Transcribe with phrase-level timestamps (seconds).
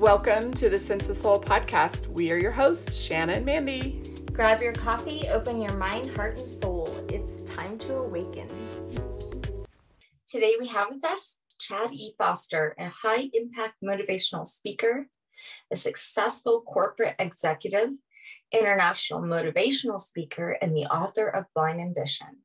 [0.00, 2.06] Welcome to the Sense of Soul podcast.
[2.06, 4.00] We are your hosts, Shanna and Mandy.
[4.32, 6.88] Grab your coffee, open your mind, heart, and soul.
[7.10, 8.48] It's time to awaken.
[10.26, 12.14] Today we have with us Chad E.
[12.16, 15.06] Foster, a high impact motivational speaker,
[15.70, 17.90] a successful corporate executive,
[18.52, 22.38] international motivational speaker, and the author of Blind Ambition.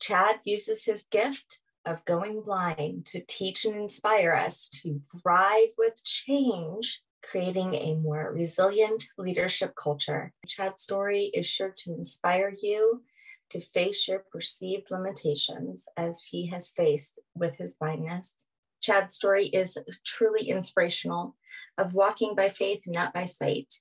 [0.00, 6.02] Chad uses his gift of going blind to teach and inspire us to thrive with
[6.04, 10.32] change, creating a more resilient leadership culture.
[10.46, 13.02] Chad's story is sure to inspire you
[13.50, 18.34] to face your perceived limitations as he has faced with his blindness.
[18.80, 21.36] Chad's story is truly inspirational
[21.78, 23.74] of walking by faith, not by sight.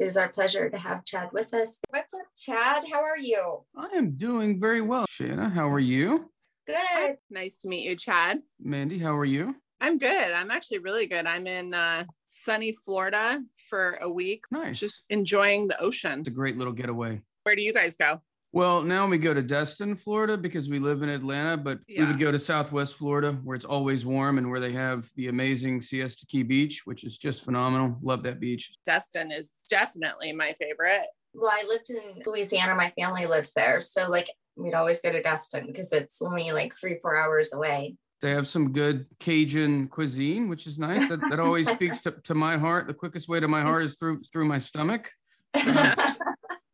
[0.00, 1.78] It is our pleasure to have Chad with us.
[1.90, 2.84] What's up, Chad?
[2.90, 3.64] How are you?
[3.76, 5.06] I am doing very well.
[5.08, 6.30] Shanna, how are you?
[6.68, 7.16] Good.
[7.30, 8.40] Nice to meet you, Chad.
[8.60, 9.56] Mandy, how are you?
[9.80, 10.32] I'm good.
[10.32, 11.26] I'm actually really good.
[11.26, 14.78] I'm in uh, sunny Florida for a week, Nice.
[14.78, 16.18] just enjoying the ocean.
[16.20, 17.22] it's a great little getaway.
[17.44, 18.20] Where do you guys go?
[18.52, 22.18] Well, now we go to Destin, Florida, because we live in Atlanta, but we would
[22.18, 26.26] go to Southwest Florida where it's always warm and where they have the amazing Siesta
[26.26, 27.96] Key Beach, which is just phenomenal.
[28.02, 28.72] Love that beach.
[28.86, 31.06] Destin is definitely my favorite.
[31.34, 32.74] Well, I lived in Louisiana.
[32.74, 33.82] My family lives there.
[33.82, 37.96] So, like, we'd always go to Destin because it's only like three, four hours away.
[38.20, 41.08] They have some good Cajun cuisine, which is nice.
[41.08, 42.88] That, that always speaks to, to my heart.
[42.88, 45.10] The quickest way to my heart is through through my stomach.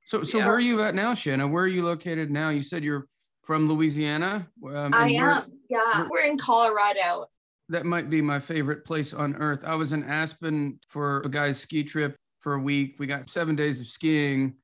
[0.06, 0.46] So, so Yeah.
[0.46, 1.48] where are you at now, Shanna?
[1.48, 2.50] Where are you located now?
[2.50, 3.06] You said you're
[3.42, 4.46] from Louisiana.
[4.62, 5.52] Um, I where- am.
[5.70, 6.00] Yeah.
[6.02, 7.26] where- We're in Colorado.
[7.70, 9.64] that might be my favorite place on earth.
[9.64, 12.96] I was in Aspen for a guy's ski trip for a week.
[12.98, 14.56] We got seven days of skiing,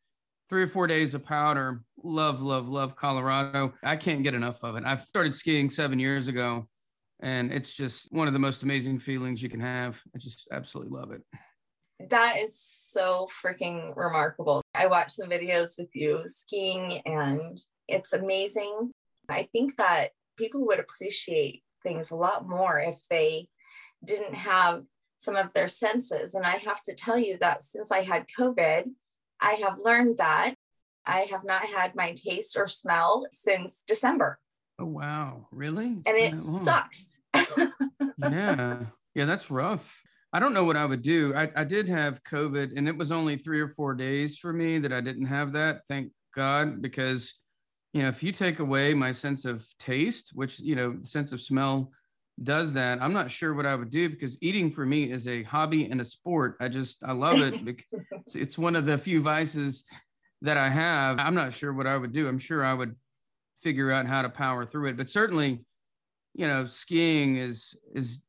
[0.50, 1.82] three or four days of powder.
[2.03, 3.75] Love, love, love Colorado.
[3.83, 4.84] I can't get enough of it.
[4.87, 6.67] I've started skiing seven years ago,
[7.20, 10.01] and it's just one of the most amazing feelings you can have.
[10.15, 11.23] I just absolutely love it.
[12.09, 14.62] That is so freaking remarkable.
[14.75, 18.93] I watched some videos with you skiing and it's amazing.
[19.28, 23.49] I think that people would appreciate things a lot more if they
[24.03, 24.84] didn't have
[25.19, 26.34] some of their senses.
[26.34, 28.84] And I have to tell you that since I had COVID,
[29.41, 30.55] I have learned that
[31.06, 34.38] I have not had my taste or smell since December.
[34.78, 35.47] Oh, wow.
[35.50, 35.87] Really?
[35.87, 37.16] And it sucks.
[38.19, 38.84] yeah
[39.15, 39.97] yeah that's rough
[40.33, 43.12] i don't know what i would do I, I did have covid and it was
[43.12, 47.34] only three or four days for me that i didn't have that thank god because
[47.93, 51.41] you know if you take away my sense of taste which you know sense of
[51.41, 51.91] smell
[52.43, 55.43] does that i'm not sure what i would do because eating for me is a
[55.44, 58.99] hobby and a sport i just i love it because it's- it's one of the
[58.99, 59.84] few vices
[60.43, 62.28] that i have i'm not sure what i would do.
[62.28, 62.95] I'm sure i would
[63.62, 64.97] figure out how to power through it.
[64.97, 65.65] But certainly
[66.34, 68.23] you know skiing is is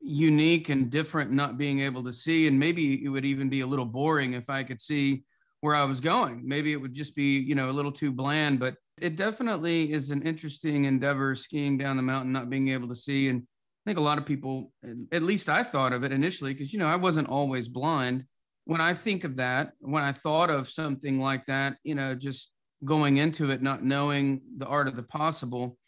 [0.00, 2.46] unique and different not being able to see.
[2.46, 5.24] And maybe it would even be a little boring if i could see
[5.60, 6.42] where i was going.
[6.44, 8.60] Maybe it would just be you know a little too bland.
[8.60, 12.94] But it definitely is an interesting endeavor skiing down the mountain not being able to
[12.94, 13.28] see.
[13.28, 14.72] And i think a lot of people
[15.12, 18.24] at least i thought of it initially because you know i wasn't always blind
[18.64, 22.50] when i think of that when i thought of something like that you know just
[22.84, 25.78] going into it not knowing the art of the possible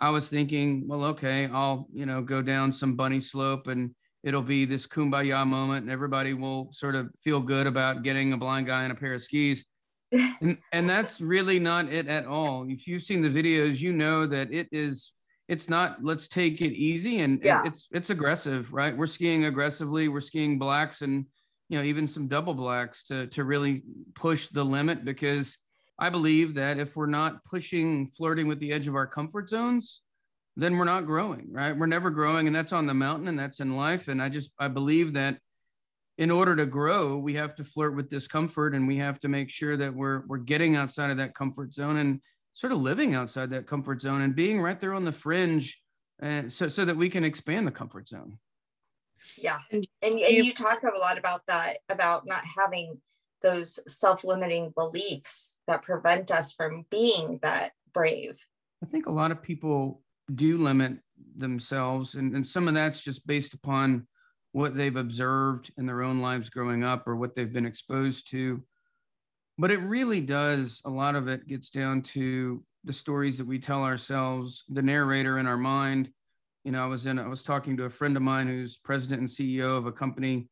[0.00, 4.42] I was thinking, well, okay, I'll, you know, go down some bunny slope and it'll
[4.42, 8.68] be this kumbaya moment and everybody will sort of feel good about getting a blind
[8.68, 9.64] guy in a pair of skis.
[10.12, 12.64] and, and that's really not it at all.
[12.68, 15.12] If you've seen the videos, you know that it is,
[15.48, 17.18] it's not, let's take it easy.
[17.18, 17.62] And Yeah.
[17.64, 18.96] it's, it's aggressive, right?
[18.96, 20.06] We're skiing aggressively.
[20.08, 21.26] We're skiing blacks and,
[21.68, 23.82] you know, even some double blacks to, to really
[24.14, 25.58] push the limit because
[25.98, 30.00] I believe that if we're not pushing, flirting with the edge of our comfort zones,
[30.56, 31.76] then we're not growing, right?
[31.76, 32.46] We're never growing.
[32.46, 34.08] And that's on the mountain and that's in life.
[34.08, 35.38] And I just, I believe that
[36.16, 39.50] in order to grow, we have to flirt with discomfort and we have to make
[39.50, 42.20] sure that we're, we're getting outside of that comfort zone and
[42.54, 45.80] sort of living outside that comfort zone and being right there on the fringe
[46.20, 48.38] uh, so, so that we can expand the comfort zone.
[49.36, 49.58] Yeah.
[49.70, 53.00] And And, and you- you talk a lot about that, about not having
[53.42, 58.44] those self limiting beliefs that prevent us from being that brave.
[58.82, 60.02] I think a lot of people
[60.34, 60.98] do limit
[61.36, 64.06] themselves, and, and some of that's just based upon
[64.52, 68.62] what they've observed in their own lives growing up or what they've been exposed to.
[69.58, 73.58] But it really does, a lot of it gets down to the stories that we
[73.58, 76.10] tell ourselves, the narrator in our mind.
[76.68, 79.20] You know, I was in, I was talking to a friend of mine who's president
[79.20, 80.50] and CEO of a company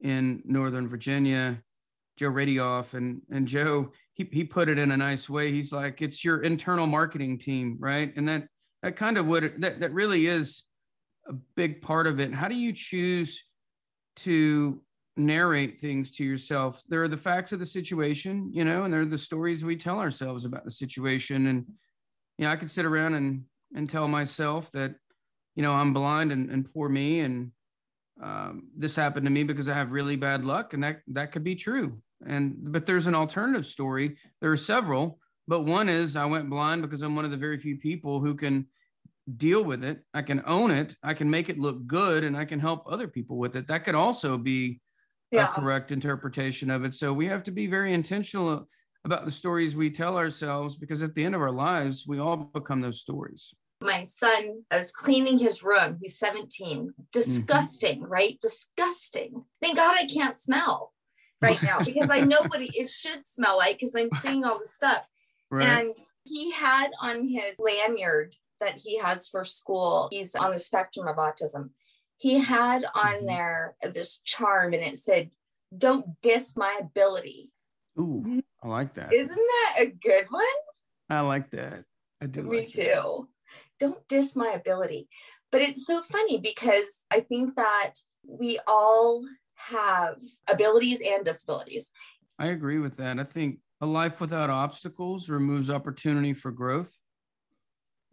[0.00, 1.62] in Northern Virginia,
[2.16, 5.52] Joe Radioff, and and Joe he he put it in a nice way.
[5.52, 8.10] He's like, it's your internal marketing team, right?
[8.16, 8.46] And that
[8.82, 10.62] that kind of would that that really is
[11.28, 12.32] a big part of it.
[12.32, 13.44] How do you choose
[14.20, 14.80] to
[15.18, 16.82] narrate things to yourself.
[16.88, 19.76] There are the facts of the situation, you know, and there are the stories we
[19.76, 21.48] tell ourselves about the situation.
[21.48, 21.66] And,
[22.38, 24.94] you know, I could sit around and, and tell myself that,
[25.54, 27.20] you know, I'm blind and, and poor me.
[27.20, 27.52] And
[28.22, 30.74] um, this happened to me because I have really bad luck.
[30.74, 32.00] And that, that could be true.
[32.26, 34.18] And, but there's an alternative story.
[34.40, 35.18] There are several,
[35.48, 38.34] but one is I went blind because I'm one of the very few people who
[38.34, 38.66] can
[39.36, 40.02] deal with it.
[40.12, 40.96] I can own it.
[41.02, 43.68] I can make it look good and I can help other people with it.
[43.68, 44.80] That could also be
[45.30, 45.44] yeah.
[45.44, 46.94] a correct interpretation of it.
[46.94, 48.68] So we have to be very intentional
[49.04, 52.36] about the stories we tell ourselves because at the end of our lives, we all
[52.36, 53.54] become those stories.
[53.80, 55.98] My son, I was cleaning his room.
[56.00, 56.92] He's 17.
[57.12, 58.12] Disgusting, mm-hmm.
[58.12, 58.38] right?
[58.40, 59.44] Disgusting.
[59.62, 60.92] Thank God I can't smell
[61.40, 64.68] right now because I know what it should smell like because I'm seeing all the
[64.68, 65.04] stuff.
[65.52, 65.66] Right.
[65.66, 71.08] And he had on his lanyard that he has for school, he's on the spectrum
[71.08, 71.70] of autism
[72.20, 73.26] he had on mm-hmm.
[73.26, 75.30] there this charm and it said,
[75.76, 77.50] Don't diss my ability.
[77.98, 79.12] Ooh, I like that.
[79.12, 80.44] Isn't that a good one?
[81.08, 81.84] I like that.
[82.20, 82.42] I do.
[82.42, 83.28] Me like too.
[83.80, 85.08] Don't diss my ability.
[85.50, 87.94] But it's so funny because I think that
[88.24, 90.16] we all have
[90.48, 91.90] abilities and disabilities.
[92.38, 93.18] I agree with that.
[93.18, 96.96] I think a life without obstacles removes opportunity for growth.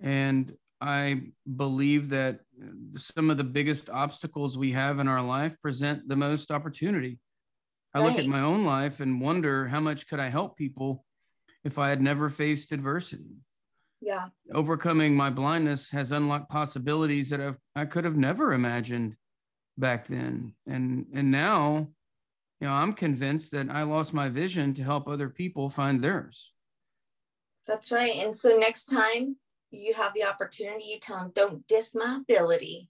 [0.02, 1.22] And I
[1.56, 2.40] believe that
[2.96, 7.20] some of the biggest obstacles we have in our life present the most opportunity.
[7.94, 8.10] I right.
[8.10, 11.04] look at my own life and wonder how much could I help people
[11.64, 13.38] if I had never faced adversity.
[14.02, 14.28] Yeah.
[14.54, 19.16] Overcoming my blindness has unlocked possibilities that I've, I could have never imagined
[19.78, 20.54] back then.
[20.68, 21.90] And and now,
[22.60, 26.52] you know, I'm convinced that I lost my vision to help other people find theirs.
[27.66, 28.16] That's right.
[28.18, 29.38] And so next time
[29.72, 32.90] you have the opportunity, you tell them, don't diss my ability.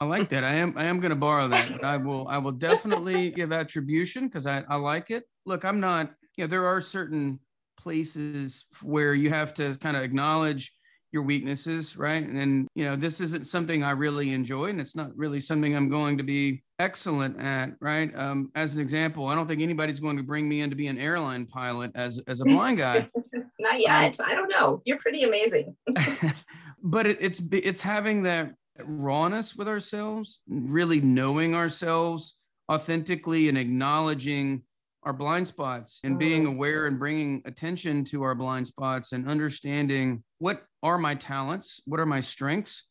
[0.00, 0.42] I like that.
[0.42, 1.84] I am I am going to borrow that.
[1.84, 5.24] I will I will definitely give attribution because I, I like it.
[5.46, 7.38] Look, I'm not, you know, there are certain
[7.82, 10.72] places where you have to kind of acknowledge
[11.12, 12.26] your weaknesses, right?
[12.26, 15.90] And you know, this isn't something I really enjoy, and it's not really something I'm
[15.90, 18.10] going to be excellent at, right?
[18.16, 20.86] Um, as an example, I don't think anybody's going to bring me in to be
[20.86, 23.08] an airline pilot as as a blind guy.
[23.60, 24.18] not yet.
[24.20, 24.80] Um, I don't know.
[24.84, 25.76] You're pretty amazing.
[26.82, 32.36] but it, it's it's having that rawness with ourselves, really knowing ourselves
[32.70, 34.62] authentically and acknowledging
[35.04, 36.54] our blind spots and being mm.
[36.54, 42.00] aware and bringing attention to our blind spots and understanding what are my talents what
[42.00, 42.84] are my strengths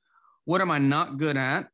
[0.45, 1.67] what am i not good at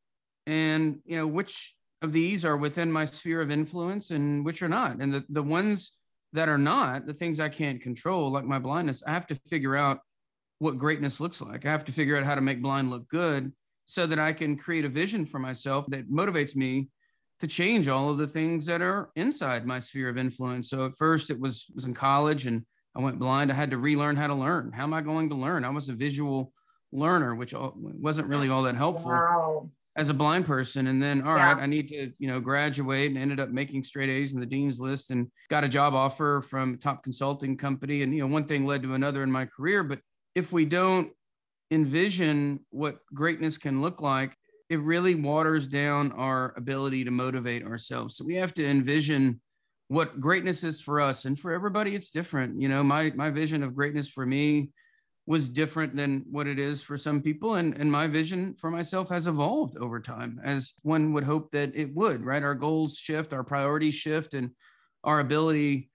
[0.46, 4.70] and you know which of these are within my sphere of influence and which are
[4.70, 5.94] not and the, the ones
[6.34, 9.76] that are not the things i can't control like my blindness i have to figure
[9.76, 10.00] out
[10.60, 13.52] what greatness looks like i have to figure out how to make blind look good
[13.86, 16.90] so that i can create a vision for myself that motivates me
[17.40, 20.70] to change all of the things that are inside my sphere of influence.
[20.70, 23.52] So at first it was was in college and I went blind.
[23.52, 24.72] I had to relearn how to learn.
[24.72, 25.64] How am I going to learn?
[25.64, 26.52] I was a visual
[26.92, 29.70] learner, which wasn't really all that helpful wow.
[29.96, 30.88] as a blind person.
[30.88, 31.54] And then, all yeah.
[31.54, 34.48] right, I need to, you know, graduate and ended up making straight A's in the
[34.48, 38.02] dean's list and got a job offer from a top consulting company.
[38.02, 39.84] And, you know, one thing led to another in my career.
[39.84, 40.00] But
[40.34, 41.12] if we don't
[41.70, 44.36] envision what greatness can look like
[44.70, 48.18] it really waters down our ability to motivate ourselves.
[48.18, 49.40] So we have to envision
[49.88, 52.62] what greatness is for us and for everybody it's different.
[52.62, 54.72] You know, my my vision of greatness for me
[55.26, 59.10] was different than what it is for some people and and my vision for myself
[59.10, 62.44] has evolved over time as one would hope that it would, right?
[62.44, 64.52] Our goals shift, our priorities shift and
[65.04, 65.90] our ability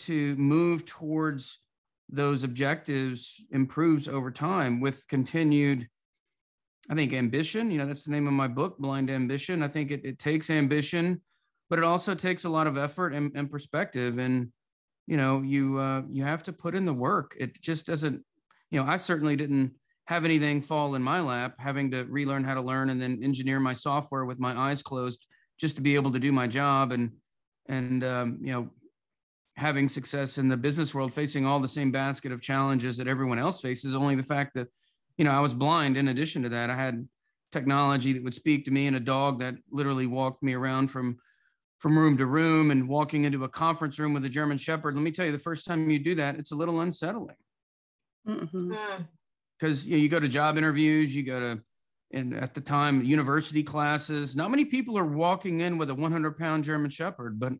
[0.00, 1.58] to move towards
[2.10, 5.88] those objectives improves over time with continued
[6.90, 9.62] I think ambition, you know, that's the name of my book, Blind Ambition.
[9.62, 11.20] I think it, it takes ambition,
[11.68, 14.18] but it also takes a lot of effort and, and perspective.
[14.18, 14.50] And,
[15.06, 17.36] you know, you uh, you have to put in the work.
[17.38, 18.24] It just doesn't,
[18.70, 19.72] you know, I certainly didn't
[20.06, 23.60] have anything fall in my lap, having to relearn how to learn and then engineer
[23.60, 25.26] my software with my eyes closed
[25.60, 27.10] just to be able to do my job and
[27.68, 28.70] and um, you know
[29.56, 33.38] having success in the business world facing all the same basket of challenges that everyone
[33.38, 34.68] else faces only the fact that
[35.18, 35.96] you know, I was blind.
[35.96, 37.06] In addition to that, I had
[37.52, 41.18] technology that would speak to me and a dog that literally walked me around from
[41.78, 44.94] from room to room and walking into a conference room with a German Shepherd.
[44.94, 47.36] Let me tell you, the first time you do that, it's a little unsettling.
[48.26, 48.72] Because mm-hmm.
[48.72, 49.84] mm.
[49.84, 51.60] you, know, you go to job interviews, you go to,
[52.12, 54.34] and at the time, university classes.
[54.34, 57.52] Not many people are walking in with a 100 pound German Shepherd, but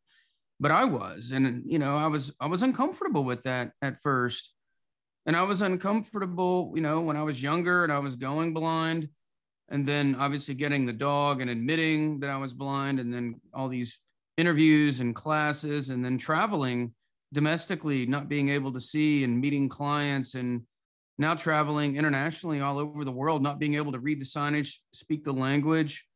[0.60, 4.52] but I was, and you know, I was I was uncomfortable with that at first
[5.28, 9.10] and I was uncomfortable, you know, when I was younger and I was going blind.
[9.68, 13.68] and then obviously getting the dog and admitting that I was blind, and then all
[13.68, 13.98] these
[14.38, 16.94] interviews and classes, and then traveling
[17.32, 20.62] domestically, not being able to see and meeting clients, and
[21.18, 25.24] now traveling internationally all over the world, not being able to read the signage, speak
[25.24, 26.06] the language,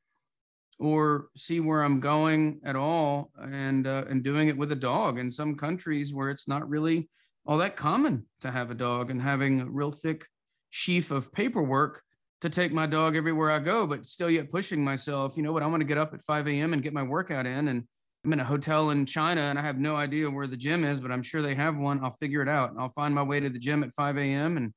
[0.78, 5.18] or see where I'm going at all, and uh, and doing it with a dog
[5.18, 7.10] in some countries where it's not really
[7.46, 10.26] all that common to have a dog, and having a real thick
[10.70, 12.02] sheaf of paperwork
[12.42, 15.36] to take my dog everywhere I go, but still yet pushing myself.
[15.36, 15.62] You know what?
[15.62, 16.72] I want to get up at 5 a.m.
[16.72, 17.68] and get my workout in.
[17.68, 17.84] And
[18.24, 21.00] I'm in a hotel in China and I have no idea where the gym is,
[21.00, 22.02] but I'm sure they have one.
[22.04, 22.72] I'll figure it out.
[22.78, 24.56] I'll find my way to the gym at 5 a.m.
[24.56, 24.72] and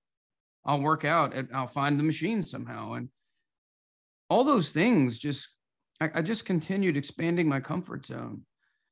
[0.64, 2.94] I'll work out and I'll find the machine somehow.
[2.94, 3.10] And
[4.30, 5.48] all those things just,
[6.00, 8.42] I, I just continued expanding my comfort zone.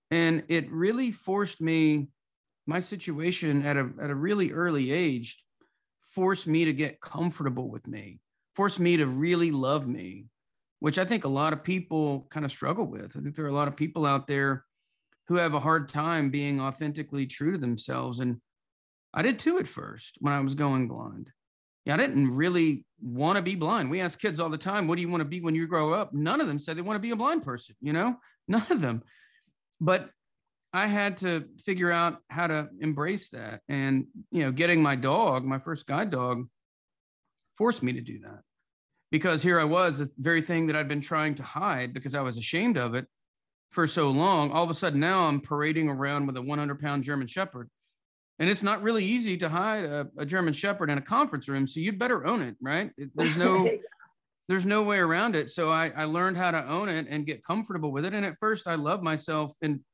[0.10, 2.10] And it really forced me,
[2.66, 5.38] my situation at a, at a really early age,
[6.04, 8.20] forced me to get comfortable with me
[8.56, 10.26] forced me to really love me,
[10.80, 13.16] which I think a lot of people kind of struggle with.
[13.18, 14.66] I think there are a lot of people out there
[15.28, 18.20] who have a hard time being authentically true to themselves.
[18.20, 18.42] And
[19.14, 21.32] I did too at first when I was going blind.
[21.86, 23.90] Yeah, I didn't really want to be blind.
[23.90, 25.94] We ask kids all the time, what do you want to be when you grow
[25.94, 26.14] up?
[26.14, 28.18] None of them said they want to be a blind person, you know,
[28.48, 29.04] none of them.
[29.82, 30.10] But
[30.74, 33.62] I had to figure out how to embrace that.
[33.70, 36.48] And, you know, getting my dog, my first guide dog,
[37.56, 38.42] forced me to do that
[39.12, 42.22] because here I was, the very thing that I'd been trying to hide because I
[42.22, 43.06] was ashamed of it
[43.70, 44.52] for so long.
[44.52, 47.70] All of a sudden, now I'm parading around with a 100 pound German Shepherd.
[48.40, 51.68] And it's not really easy to hide a, a, German Shepherd in a conference room.
[51.68, 52.90] So you'd better own it, right?
[53.14, 53.70] There's no.
[54.50, 55.50] There's no way around it.
[55.52, 58.14] So I, I learned how to own it and get comfortable with it.
[58.14, 59.86] And at first I loved myself in,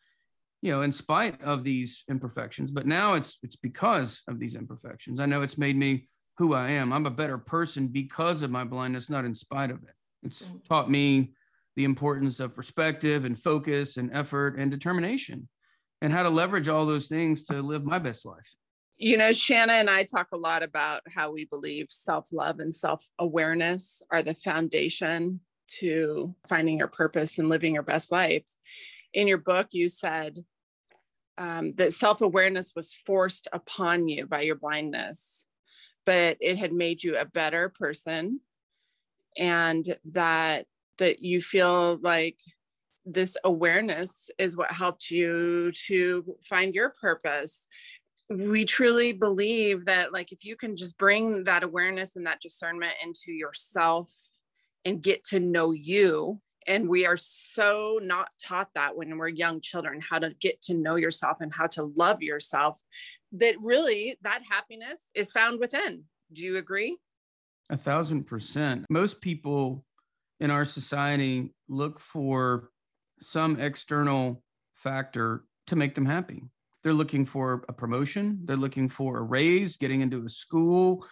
[0.61, 5.19] you know, in spite of these imperfections, but now it's it's because of these imperfections.
[5.19, 6.91] I know it's made me who I am.
[6.93, 9.95] I'm a better person because of my blindness, not in spite of it.
[10.23, 10.63] It's mm.
[10.67, 11.33] taught me
[11.75, 15.47] the importance of perspective and focus and effort and determination
[16.01, 18.55] and how to leverage all those things to live my best life.
[18.97, 22.73] You know, Shanna and I talk a lot about how we believe self love and
[22.73, 25.39] self awareness are the foundation
[25.79, 28.43] to finding your purpose and living your best life.
[29.13, 30.39] In your book, you said
[31.37, 35.45] um, that self awareness was forced upon you by your blindness
[36.09, 38.39] but it had made you a better person.
[39.37, 40.65] And that
[40.97, 42.39] that you feel like
[43.05, 47.67] this awareness is what helped you to find your purpose.
[48.27, 52.93] We truly believe that like if you can just bring that awareness and that discernment
[53.03, 54.11] into yourself
[54.83, 59.61] and get to know you and we are so not taught that when we're young
[59.61, 62.81] children how to get to know yourself and how to love yourself
[63.31, 66.03] that really that happiness is found within.
[66.31, 66.97] Do you agree?
[67.69, 68.85] A thousand percent.
[68.89, 69.85] Most people
[70.39, 72.69] in our society look for
[73.19, 74.41] some external
[74.73, 76.43] factor to make them happy.
[76.83, 78.39] They're looking for a promotion.
[78.45, 81.05] They're looking for a raise getting into a school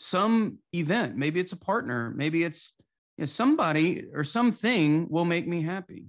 [0.00, 1.14] some event.
[1.16, 2.10] Maybe it's a partner.
[2.16, 2.72] Maybe it's
[3.20, 6.06] you know, somebody or something will make me happy.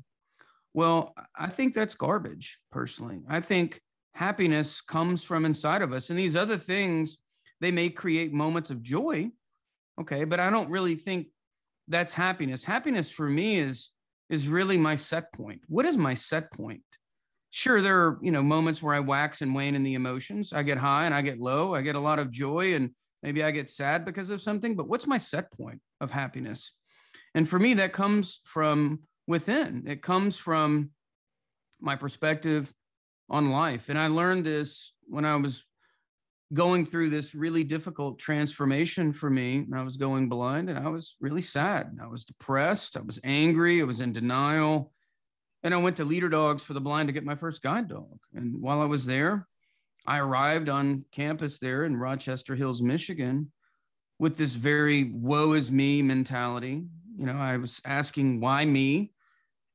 [0.74, 3.20] Well, I think that's garbage personally.
[3.28, 3.82] I think
[4.14, 6.10] happiness comes from inside of us.
[6.10, 7.18] And these other things,
[7.60, 9.30] they may create moments of joy.
[10.00, 10.24] Okay.
[10.24, 11.28] But I don't really think
[11.90, 12.64] that's happiness.
[12.64, 13.90] Happiness for me is
[14.30, 15.60] is really my set point.
[15.68, 16.82] What is my set point?
[17.50, 20.54] Sure, there are you know moments where I wax and wane in the emotions.
[20.54, 21.76] I get high and I get low.
[21.76, 22.92] I get a lot of joy and
[23.22, 24.78] maybe I get sad because of something.
[24.78, 26.72] But what's my set point of happiness?
[27.34, 30.92] And for me, that comes from within, it comes from
[31.80, 32.72] my perspective
[33.30, 33.90] on life.
[33.90, 35.64] And I learned this when I was
[36.54, 39.58] going through this really difficult transformation for me.
[39.58, 41.98] And I was going blind and I was really sad.
[42.02, 42.98] I was depressed.
[42.98, 43.82] I was angry.
[43.82, 44.92] I was in denial.
[45.64, 48.20] And I went to Leader Dogs for the Blind to get my first guide dog.
[48.34, 49.48] And while I was there,
[50.06, 53.52] I arrived on campus there in Rochester Hills, Michigan,
[54.18, 56.86] with this very woe is me mentality.
[57.22, 59.12] You know, I was asking why me?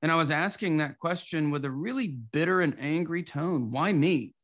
[0.02, 3.70] And I was asking that question with a really bitter and angry tone.
[3.70, 4.34] Why me?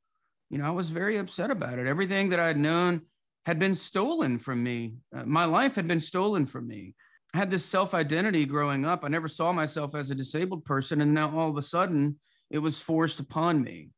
[0.50, 1.88] You know, I was very upset about it.
[1.88, 3.02] Everything that I'd known
[3.44, 4.98] had been stolen from me.
[5.12, 6.94] Uh, my life had been stolen from me.
[7.34, 9.04] I had this self identity growing up.
[9.04, 11.00] I never saw myself as a disabled person.
[11.00, 13.90] And now all of a sudden, it was forced upon me.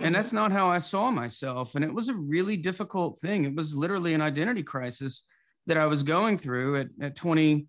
[0.00, 0.14] And mm-hmm.
[0.14, 1.76] that's not how I saw myself.
[1.76, 3.44] And it was a really difficult thing.
[3.44, 5.22] It was literally an identity crisis
[5.68, 7.68] that I was going through at, at 20,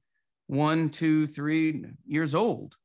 [0.51, 2.75] one, two, three years old.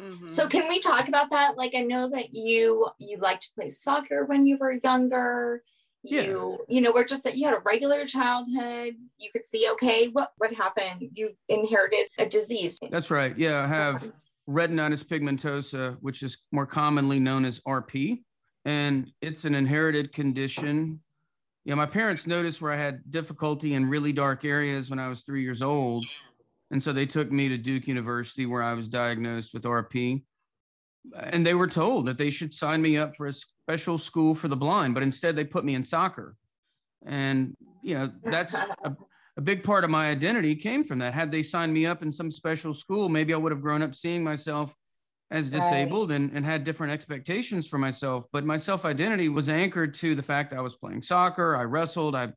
[0.00, 0.28] Mm-hmm.
[0.28, 1.58] So can we talk about that?
[1.58, 5.62] Like I know that you you liked to play soccer when you were younger
[6.04, 6.76] you yeah.
[6.76, 10.30] you know we're just that you had a regular childhood you could see okay what
[10.38, 14.16] what happened you inherited a disease that's right yeah i have
[14.48, 18.22] retinitis pigmentosa which is more commonly known as rp
[18.64, 21.00] and it's an inherited condition
[21.64, 25.22] yeah my parents noticed where i had difficulty in really dark areas when i was
[25.22, 26.06] three years old
[26.70, 30.22] and so they took me to duke university where i was diagnosed with rp
[31.16, 34.48] and they were told that they should sign me up for a special school for
[34.48, 36.36] the blind, but instead they put me in soccer.
[37.06, 38.96] And, you know, that's a,
[39.36, 41.14] a big part of my identity came from that.
[41.14, 43.94] Had they signed me up in some special school, maybe I would have grown up
[43.94, 44.74] seeing myself
[45.30, 46.16] as disabled right.
[46.16, 48.24] and, and had different expectations for myself.
[48.32, 52.16] But my self identity was anchored to the fact I was playing soccer, I wrestled,
[52.16, 52.32] I,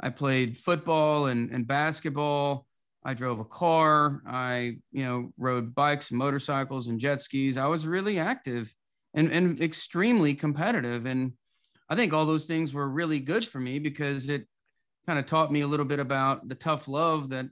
[0.00, 2.66] I played football and, and basketball.
[3.04, 4.22] I drove a car.
[4.26, 7.56] I, you know, rode bikes, motorcycles, and jet skis.
[7.56, 8.72] I was really active
[9.14, 11.06] and, and extremely competitive.
[11.06, 11.32] And
[11.88, 14.46] I think all those things were really good for me because it
[15.06, 17.46] kind of taught me a little bit about the tough love that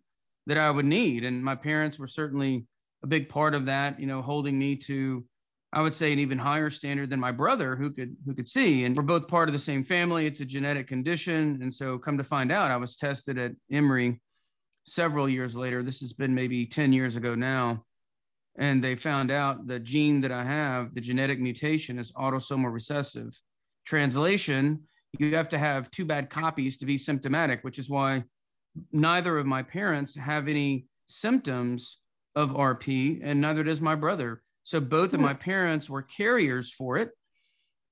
[0.46, 1.24] that I would need.
[1.24, 2.66] And my parents were certainly
[3.02, 5.24] a big part of that, you know, holding me to
[5.70, 8.84] I would say an even higher standard than my brother who could who could see.
[8.84, 10.26] And we're both part of the same family.
[10.26, 11.58] It's a genetic condition.
[11.62, 14.20] And so come to find out, I was tested at Emory
[14.88, 15.82] several years later.
[15.82, 17.84] This has been maybe 10 years ago now
[18.58, 23.40] and they found out the gene that I have, the genetic mutation, is autosomal recessive.
[23.86, 24.82] Translation,
[25.18, 28.24] you have to have two bad copies to be symptomatic, which is why
[28.92, 31.98] neither of my parents have any symptoms
[32.34, 34.42] of RP, and neither does my brother.
[34.64, 35.38] So both of my hmm.
[35.38, 37.10] parents were carriers for it,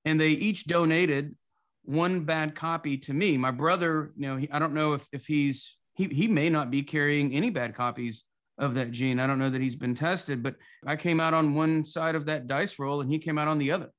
[0.03, 1.35] and they each donated
[1.83, 3.37] one bad copy to me.
[3.37, 6.71] My brother, you know, he, I don't know if, if he's he he may not
[6.71, 8.23] be carrying any bad copies
[8.57, 9.19] of that gene.
[9.19, 12.25] I don't know that he's been tested, but I came out on one side of
[12.25, 13.89] that dice roll and he came out on the other.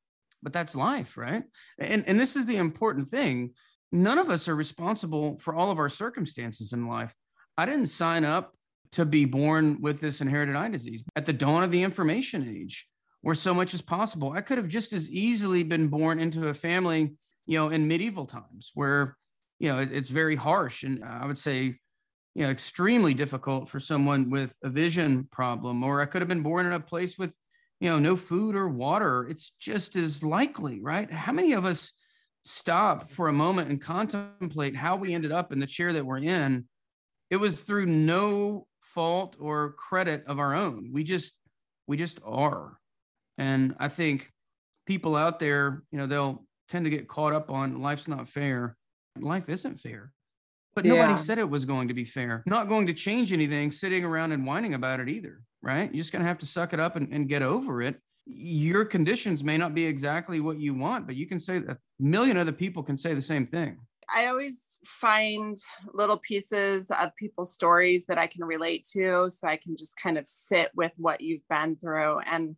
[0.42, 1.42] But that's life, right?
[1.78, 3.52] And and this is the important thing.
[3.90, 7.12] None of us are responsible for all of our circumstances in life.
[7.56, 8.54] I didn't sign up
[8.92, 12.86] to be born with this inherited eye disease at the dawn of the information age
[13.22, 14.32] where so much is possible.
[14.32, 17.14] I could have just as easily been born into a family,
[17.46, 19.16] you know, in medieval times where,
[19.58, 21.78] you know, it, it's very harsh and I would say
[22.38, 26.42] you know extremely difficult for someone with a vision problem or i could have been
[26.42, 27.34] born in a place with
[27.80, 29.26] you know no food or water.
[29.28, 31.10] It's just as likely right?
[31.10, 31.92] How many of us
[32.44, 36.18] stop for a moment and contemplate how we ended up in the chair that we're
[36.18, 36.66] in?
[37.30, 40.90] It was through no fault or credit of our own.
[40.92, 41.32] We just
[41.86, 42.78] we just are.
[43.36, 44.30] And i think
[44.86, 48.76] people out there you know they'll tend to get caught up on life's not fair.
[49.20, 50.12] Life isn't fair
[50.78, 50.94] but yeah.
[50.94, 52.44] nobody said it was going to be fair.
[52.46, 55.92] Not going to change anything sitting around and whining about it either, right?
[55.92, 57.96] You're just going to have to suck it up and, and get over it.
[58.26, 62.36] Your conditions may not be exactly what you want, but you can say a million
[62.36, 63.78] other people can say the same thing.
[64.14, 65.56] I always find
[65.92, 70.16] little pieces of people's stories that I can relate to so I can just kind
[70.16, 72.20] of sit with what you've been through.
[72.20, 72.54] And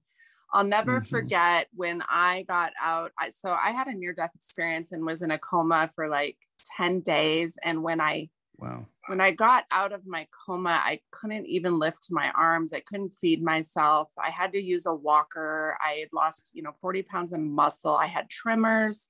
[0.53, 1.09] I'll never mm-hmm.
[1.09, 3.13] forget when I got out.
[3.19, 6.37] I, so I had a near death experience and was in a coma for like
[6.77, 7.59] 10 days.
[7.63, 12.09] And when I, wow, when I got out of my coma, I couldn't even lift
[12.11, 12.73] my arms.
[12.73, 14.11] I couldn't feed myself.
[14.23, 15.77] I had to use a walker.
[15.85, 17.97] I had lost, you know, 40 pounds of muscle.
[17.97, 19.07] I had tremors.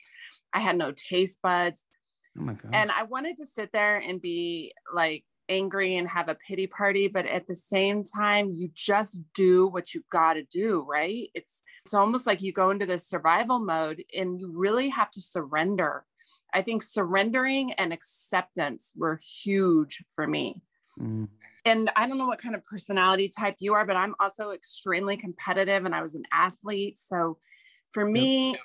[0.52, 1.84] I had no taste buds.
[2.40, 2.70] Oh my God.
[2.72, 7.06] And I wanted to sit there and be like angry and have a pity party,
[7.06, 11.28] but at the same time, you just do what you got to do, right?
[11.34, 15.20] It's it's almost like you go into this survival mode and you really have to
[15.20, 16.06] surrender.
[16.54, 20.62] I think surrendering and acceptance were huge for me.
[20.98, 21.28] Mm.
[21.66, 25.18] And I don't know what kind of personality type you are, but I'm also extremely
[25.18, 26.96] competitive and I was an athlete.
[26.96, 27.36] So
[27.92, 28.60] for me, yep.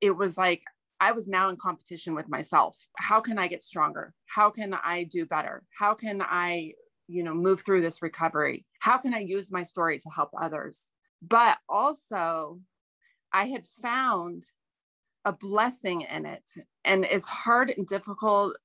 [0.00, 0.62] it was like
[1.00, 2.76] I was now in competition with myself.
[2.98, 4.14] How can I get stronger?
[4.26, 5.62] How can I do better?
[5.78, 6.72] How can I,
[7.06, 8.64] you know, move through this recovery?
[8.80, 10.88] How can I use my story to help others?
[11.20, 12.60] But also,
[13.32, 14.44] I had found
[15.24, 16.44] a blessing in it.
[16.84, 18.56] And as hard and difficult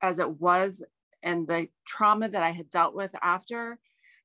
[0.00, 0.82] as it was,
[1.22, 3.78] and the trauma that I had dealt with after,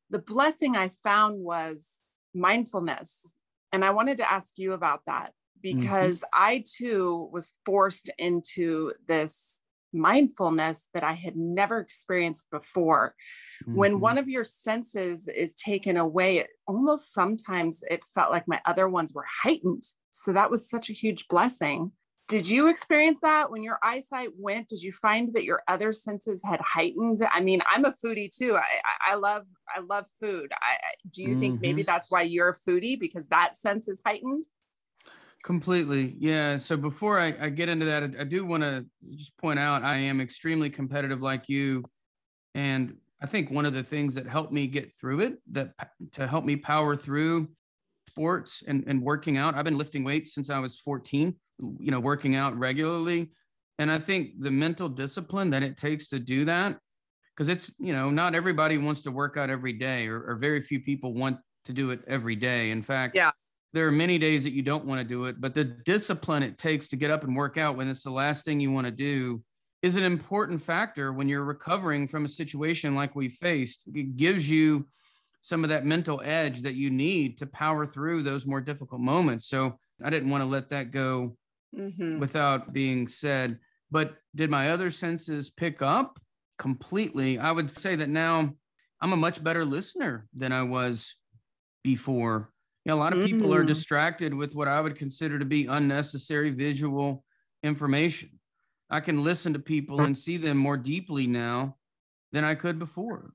[0.09, 2.01] the blessing I found was
[2.33, 3.33] mindfulness.
[3.73, 5.33] And I wanted to ask you about that.
[5.61, 6.43] Because mm-hmm.
[6.43, 9.61] I too was forced into this
[9.93, 13.15] mindfulness that I had never experienced before.
[13.63, 13.75] Mm-hmm.
[13.75, 18.61] When one of your senses is taken away, it almost sometimes it felt like my
[18.65, 19.83] other ones were heightened.
[20.11, 21.91] So that was such a huge blessing.
[22.27, 24.69] Did you experience that when your eyesight went?
[24.69, 27.19] Did you find that your other senses had heightened?
[27.29, 28.55] I mean, I'm a foodie too.
[28.55, 29.43] I, I love
[29.75, 30.49] I love food.
[30.53, 30.77] I,
[31.11, 31.39] do you mm-hmm.
[31.41, 31.91] think maybe mm-hmm.
[31.91, 34.45] that's why you're a foodie because that sense is heightened?
[35.43, 36.15] Completely.
[36.19, 36.57] Yeah.
[36.57, 39.83] So before I, I get into that, I, I do want to just point out
[39.83, 41.83] I am extremely competitive like you.
[42.53, 45.73] And I think one of the things that helped me get through it, that
[46.13, 47.49] to help me power through
[48.07, 51.35] sports and, and working out, I've been lifting weights since I was 14,
[51.79, 53.31] you know, working out regularly.
[53.79, 56.77] And I think the mental discipline that it takes to do that,
[57.35, 60.61] because it's, you know, not everybody wants to work out every day, or, or very
[60.61, 62.69] few people want to do it every day.
[62.69, 63.31] In fact, yeah
[63.73, 66.57] there are many days that you don't want to do it, but the discipline it
[66.57, 68.91] takes to get up and work out when it's the last thing you want to
[68.91, 69.41] do
[69.81, 73.83] is an important factor when you're recovering from a situation like we faced.
[73.93, 74.85] It gives you
[75.41, 79.47] some of that mental edge that you need to power through those more difficult moments.
[79.47, 81.35] So I didn't want to let that go
[81.75, 82.19] mm-hmm.
[82.19, 83.57] without being said.
[83.89, 86.19] But did my other senses pick up
[86.59, 87.39] completely?
[87.39, 88.53] I would say that now
[89.01, 91.15] I'm a much better listener than I was
[91.83, 92.51] before.
[92.85, 93.55] You know, a lot of people mm.
[93.57, 97.23] are distracted with what I would consider to be unnecessary visual
[97.63, 98.39] information.
[98.89, 101.77] I can listen to people and see them more deeply now
[102.31, 103.33] than I could before.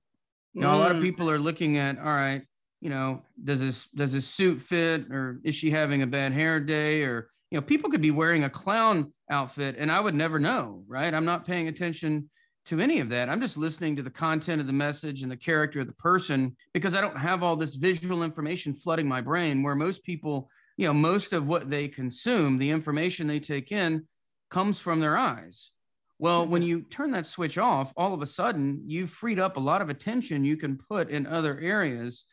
[0.53, 0.75] You know, mm.
[0.75, 1.03] a lot of mm.
[1.03, 2.43] people are looking at, all right,
[2.81, 6.61] you know, does this does this suit fit, or is she having a bad hair
[6.61, 10.39] day, or you know, people could be wearing a clown outfit and I would never
[10.39, 11.13] know, right?
[11.13, 12.31] I'm not paying attention
[12.67, 13.29] to any of that.
[13.29, 16.57] I'm just listening to the content of the message and the character of the person
[16.75, 20.87] because I don't have all this visual information flooding my brain where most people, you
[20.87, 24.07] know, most of what they consume, the information they take in
[24.51, 25.71] comes from their eyes.
[26.19, 26.69] Well, when mm-hmm.
[26.69, 29.89] you turn that switch off, all of a sudden you've freed up a lot of
[29.89, 32.25] attention you can put in other areas.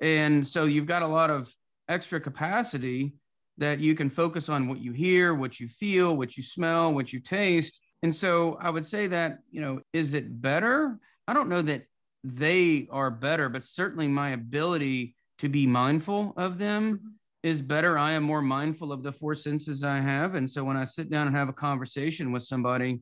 [0.00, 1.52] And so you've got a lot of
[1.88, 3.14] extra capacity
[3.58, 7.12] that you can focus on what you hear, what you feel, what you smell, what
[7.12, 10.98] you taste and so I would say that, you know, is it better?
[11.26, 11.86] I don't know that
[12.22, 17.08] they are better, but certainly my ability to be mindful of them mm-hmm.
[17.42, 17.96] is better.
[17.96, 20.34] I am more mindful of the four senses I have.
[20.34, 23.00] And so when I sit down and have a conversation with somebody,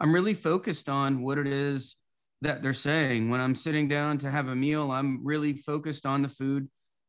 [0.00, 1.94] I'm really focused on what it is
[2.42, 3.30] that they're saying.
[3.30, 6.68] When I'm sitting down to have a meal, I'm really focused on the food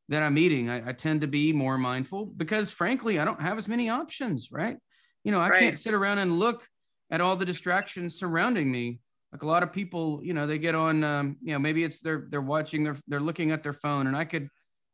[0.09, 0.69] that I'm eating.
[0.69, 4.49] I, I tend to be more mindful because, frankly, I don't have as many options,
[4.51, 4.77] right?
[5.23, 5.59] You know, I right.
[5.59, 6.67] can't sit around and look
[7.11, 8.99] at all the distractions surrounding me.
[9.31, 11.99] Like a lot of people you know they get on um, you know maybe it's
[11.99, 14.49] they're they're watching they're they're looking at their phone and i could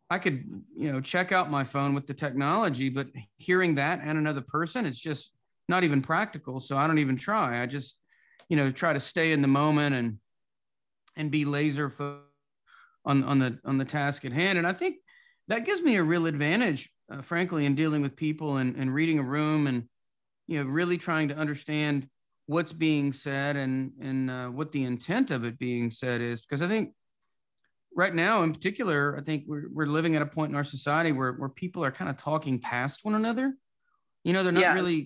[0.09, 0.43] i could
[0.75, 4.85] you know check out my phone with the technology but hearing that and another person
[4.85, 5.31] it's just
[5.67, 6.59] not even practical.
[6.59, 7.61] So i don't even try.
[7.61, 7.97] I just
[8.49, 10.17] you know try to stay in the moment and
[11.15, 12.23] and be laser focused
[13.05, 14.57] on on the on the task at hand.
[14.57, 14.97] And i think
[15.47, 19.19] that gives me a real advantage uh, frankly in dealing with people and, and reading
[19.19, 19.87] a room and
[20.47, 22.07] you know really trying to understand
[22.47, 26.61] what's being said and and uh, what the intent of it being said is because
[26.61, 26.93] i think
[27.95, 31.11] right now in particular i think we're, we're living at a point in our society
[31.11, 33.53] where, where people are kind of talking past one another
[34.23, 34.75] you know they're not yes.
[34.75, 35.05] really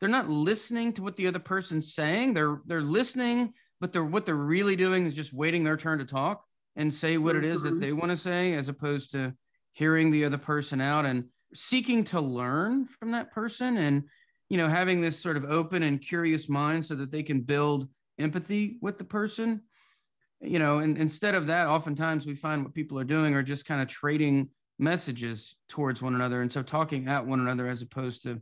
[0.00, 4.26] they're not listening to what the other person's saying they're they're listening but they're what
[4.26, 6.42] they're really doing is just waiting their turn to talk
[6.76, 7.80] and say what it is that mm-hmm.
[7.80, 9.34] they want to say as opposed to
[9.72, 14.04] hearing the other person out and seeking to learn from that person and
[14.48, 17.88] you know, having this sort of open and curious mind so that they can build
[18.18, 19.62] empathy with the person.
[20.40, 23.64] You know, and instead of that, oftentimes we find what people are doing are just
[23.64, 26.42] kind of trading messages towards one another.
[26.42, 28.40] And so talking at one another as opposed to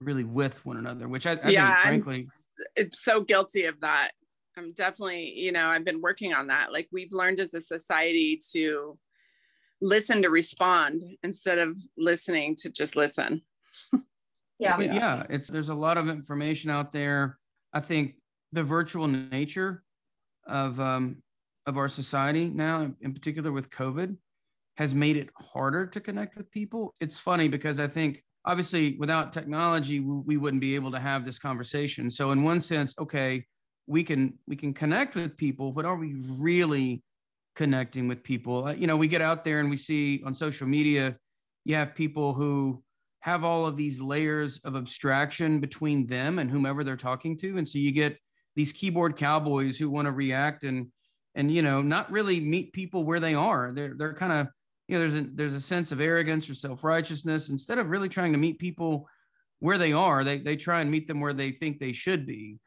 [0.00, 2.24] really with one another, which I, I yeah, think, frankly,
[2.76, 4.12] I'm so guilty of that.
[4.56, 6.72] I'm definitely, you know, I've been working on that.
[6.72, 8.98] Like we've learned as a society to
[9.80, 13.42] listen to respond instead of listening to just listen.
[14.58, 14.76] Yeah.
[14.76, 17.38] But yeah, it's there's a lot of information out there.
[17.72, 18.14] I think
[18.52, 19.84] the virtual nature
[20.46, 21.22] of um,
[21.66, 24.16] of our society now, in particular with COVID,
[24.76, 26.94] has made it harder to connect with people.
[27.00, 31.24] It's funny because I think obviously without technology we, we wouldn't be able to have
[31.24, 32.10] this conversation.
[32.10, 33.44] So in one sense, okay,
[33.86, 37.02] we can we can connect with people, but are we really
[37.56, 38.66] connecting with people?
[38.66, 41.16] Uh, you know, we get out there and we see on social media,
[41.64, 42.82] you have people who
[43.20, 47.58] have all of these layers of abstraction between them and whomever they're talking to.
[47.58, 48.16] And so you get
[48.54, 50.88] these keyboard cowboys who want to react and
[51.34, 53.72] and you know not really meet people where they are.
[53.72, 54.48] They're they're kind of
[54.86, 57.48] you know there's a there's a sense of arrogance or self-righteousness.
[57.48, 59.08] Instead of really trying to meet people
[59.60, 62.58] where they are they they try and meet them where they think they should be.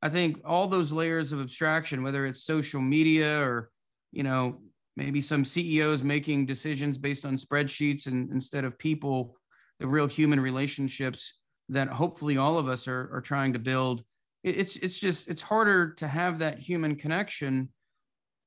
[0.00, 3.70] I think all those layers of abstraction whether it's social media or
[4.12, 4.60] you know
[4.96, 9.37] maybe some ceos making decisions based on spreadsheets and instead of people
[9.80, 11.34] the real human relationships
[11.68, 14.02] that hopefully all of us are, are trying to build
[14.44, 17.68] it's it's just it's harder to have that human connection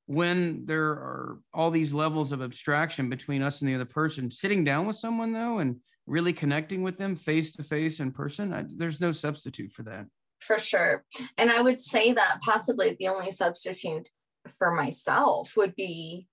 [0.06, 4.64] when there are all these levels of abstraction between us and the other person sitting
[4.64, 8.64] down with someone though and really connecting with them face to face in person, I,
[8.76, 10.06] there's no substitute for that.
[10.40, 11.04] For sure.
[11.38, 14.08] And I would say that possibly the only substitute
[14.58, 16.26] for myself would be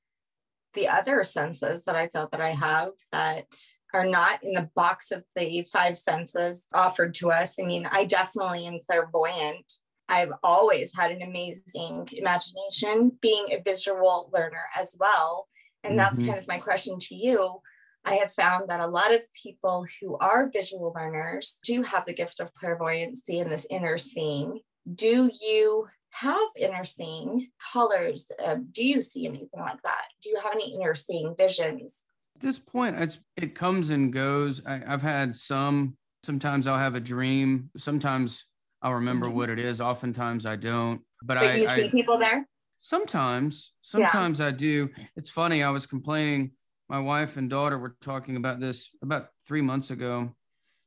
[0.73, 3.47] the other senses that I felt that I have that
[3.93, 7.56] are not in the box of the five senses offered to us.
[7.60, 9.73] I mean, I definitely am clairvoyant.
[10.08, 15.47] I've always had an amazing imagination, being a visual learner as well.
[15.84, 16.30] And that's mm-hmm.
[16.30, 17.62] kind of my question to you.
[18.06, 22.13] I have found that a lot of people who are visual learners do have the
[22.13, 24.60] gift of clairvoyancy and this inner seeing.
[24.91, 28.28] Do you have inner seeing colors?
[28.43, 30.06] Uh, do you see anything like that?
[30.23, 32.02] Do you have any inner seeing visions?
[32.39, 34.62] At this point, it's, it comes and goes.
[34.65, 35.97] I, have had some.
[36.23, 37.69] Sometimes I'll have a dream.
[37.75, 38.45] Sometimes
[38.82, 39.36] I'll remember mm-hmm.
[39.36, 39.82] what it is.
[39.82, 41.02] Oftentimes I don't.
[41.21, 42.47] But, but I, you see I, people there.
[42.80, 44.47] Sometimes, sometimes yeah.
[44.47, 44.88] I do.
[45.17, 45.63] It's funny.
[45.63, 46.52] I was complaining.
[46.88, 50.34] My wife and daughter were talking about this about three months ago,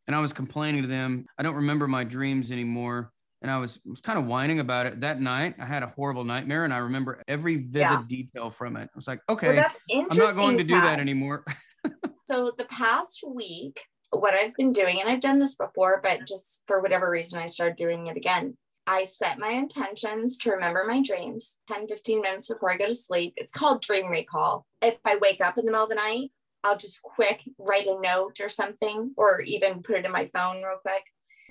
[0.07, 1.27] and I was complaining to them.
[1.37, 3.13] I don't remember my dreams anymore
[3.43, 5.57] and I was, was kind of whining about it that night.
[5.59, 8.03] I had a horrible nightmare, and I remember every vivid yeah.
[8.09, 8.85] detail from it.
[8.85, 11.45] I was like, okay, well, I'm not going to do that anymore.
[12.31, 16.63] so the past week, what I've been doing, and I've done this before, but just
[16.69, 18.57] for whatever reason, I started doing it again.
[18.87, 22.95] I set my intentions to remember my dreams 10, 15 minutes before I go to
[22.95, 23.35] sleep.
[23.37, 24.67] It's called dream recall.
[24.81, 26.31] If I wake up in the middle of the night,
[26.65, 30.57] I'll just quick write a note or something, or even put it in my phone
[30.63, 31.03] real quick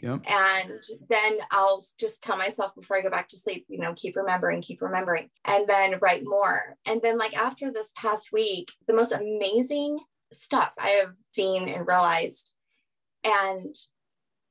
[0.01, 0.21] Yep.
[0.27, 4.15] And then I'll just tell myself before I go back to sleep, you know, keep
[4.15, 6.75] remembering, keep remembering, and then write more.
[6.87, 9.99] And then, like, after this past week, the most amazing
[10.33, 12.51] stuff I have seen and realized.
[13.23, 13.75] And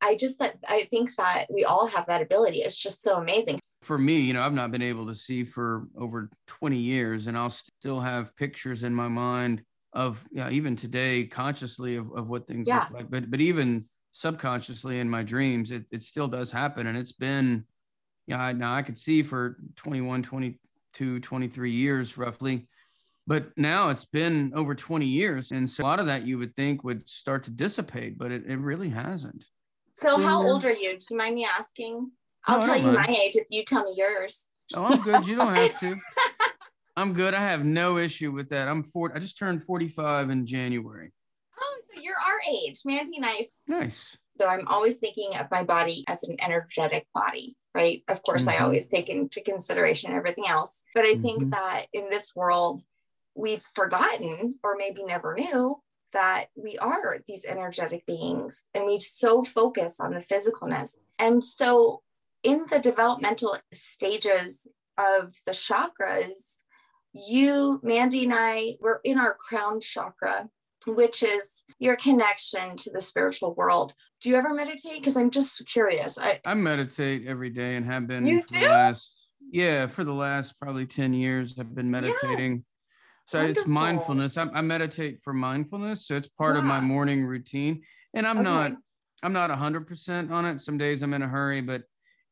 [0.01, 2.59] I just that I think that we all have that ability.
[2.59, 3.59] It's just so amazing.
[3.83, 7.37] For me, you know, I've not been able to see for over 20 years, and
[7.37, 12.47] I'll still have pictures in my mind of yeah, even today consciously of, of what
[12.47, 12.81] things yeah.
[12.81, 13.11] look like.
[13.11, 16.87] But but even subconsciously in my dreams it, it still does happen.
[16.87, 17.65] And it's been
[18.27, 22.69] yeah I, now i could see for 21 22 23 years roughly.
[23.27, 25.53] But now it's been over 20 years.
[25.53, 28.45] And so a lot of that you would think would start to dissipate but it,
[28.47, 29.45] it really hasn't.
[29.95, 30.99] So how old are you?
[30.99, 32.11] Do you mind me asking?
[32.49, 32.97] Oh, I'll no, tell you mind.
[32.97, 34.49] my age if you tell me yours.
[34.75, 35.27] Oh i'm good.
[35.27, 35.97] You don't have to.
[36.97, 37.35] I'm good.
[37.35, 38.69] I have no issue with that.
[38.69, 41.13] I'm 40 i just turned 45 in january
[42.01, 43.43] you're our age, Mandy and I.
[43.67, 44.17] Nice.
[44.39, 48.03] So I'm always thinking of my body as an energetic body, right?
[48.09, 48.63] Of course, mm-hmm.
[48.63, 50.83] I always take into consideration everything else.
[50.95, 51.23] But I mm-hmm.
[51.23, 52.83] think that in this world,
[53.35, 59.45] we've forgotten or maybe never knew that we are these energetic beings and we so
[59.45, 60.97] focus on the physicalness.
[61.19, 62.03] And so
[62.43, 64.67] in the developmental stages
[64.99, 66.65] of the chakras,
[67.13, 70.49] you, Mandy, and I were in our crown chakra
[70.87, 73.95] which is your connection to the spiritual world.
[74.23, 74.95] Do you ever meditate?
[74.95, 76.19] Because I'm just curious.
[76.19, 78.61] I, I meditate every day and have been you for do?
[78.61, 79.21] the last
[79.53, 82.57] yeah, for the last probably 10 years I've been meditating.
[82.57, 82.65] Yes.
[83.27, 83.63] So Wonderful.
[83.63, 84.37] it's mindfulness.
[84.37, 86.07] I, I, meditate for mindfulness.
[86.07, 87.83] So it's part of my morning routine.
[88.13, 88.45] And I'm okay.
[88.45, 88.73] not
[89.23, 90.61] I'm not hundred percent on it.
[90.61, 91.83] Some days I'm in a hurry, but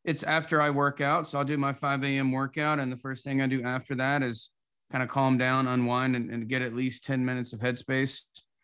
[0.04, 1.28] it's after I work out.
[1.28, 2.32] So I'll do my 5 a.m.
[2.32, 2.78] workout.
[2.78, 4.50] And the first thing I do after that is
[4.90, 8.20] kind of calm down, unwind, and, and get at least 10 minutes of headspace.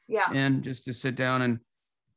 [0.08, 0.30] Yeah.
[0.32, 1.58] And just to sit down and,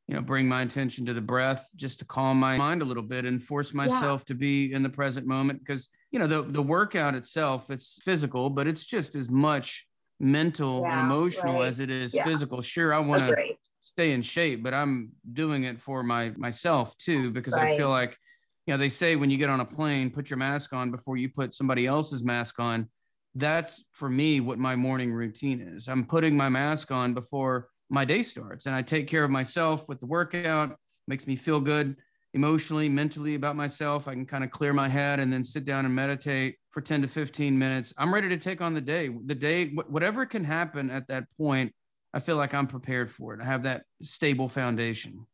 [0.07, 3.03] you know, bring my attention to the breath, just to calm my mind a little
[3.03, 4.27] bit and force myself yeah.
[4.27, 5.59] to be in the present moment.
[5.59, 9.85] Because, you know, the, the workout itself, it's physical, but it's just as much
[10.19, 11.67] mental yeah, and emotional right.
[11.67, 12.23] as it is yeah.
[12.23, 12.61] physical.
[12.61, 17.31] Sure, I want to stay in shape, but I'm doing it for my myself too,
[17.31, 17.73] because right.
[17.73, 18.17] I feel like,
[18.65, 21.17] you know, they say when you get on a plane, put your mask on before
[21.17, 22.89] you put somebody else's mask on
[23.37, 25.87] that's for me what my morning routine is.
[25.87, 29.87] I'm putting my mask on before my day starts and I take care of myself
[29.87, 31.95] with the workout, makes me feel good
[32.33, 34.07] emotionally, mentally about myself.
[34.07, 37.01] I can kind of clear my head and then sit down and meditate for 10
[37.03, 37.93] to 15 minutes.
[37.97, 39.09] I'm ready to take on the day.
[39.25, 41.73] The day, whatever can happen at that point,
[42.13, 43.41] I feel like I'm prepared for it.
[43.41, 45.25] I have that stable foundation.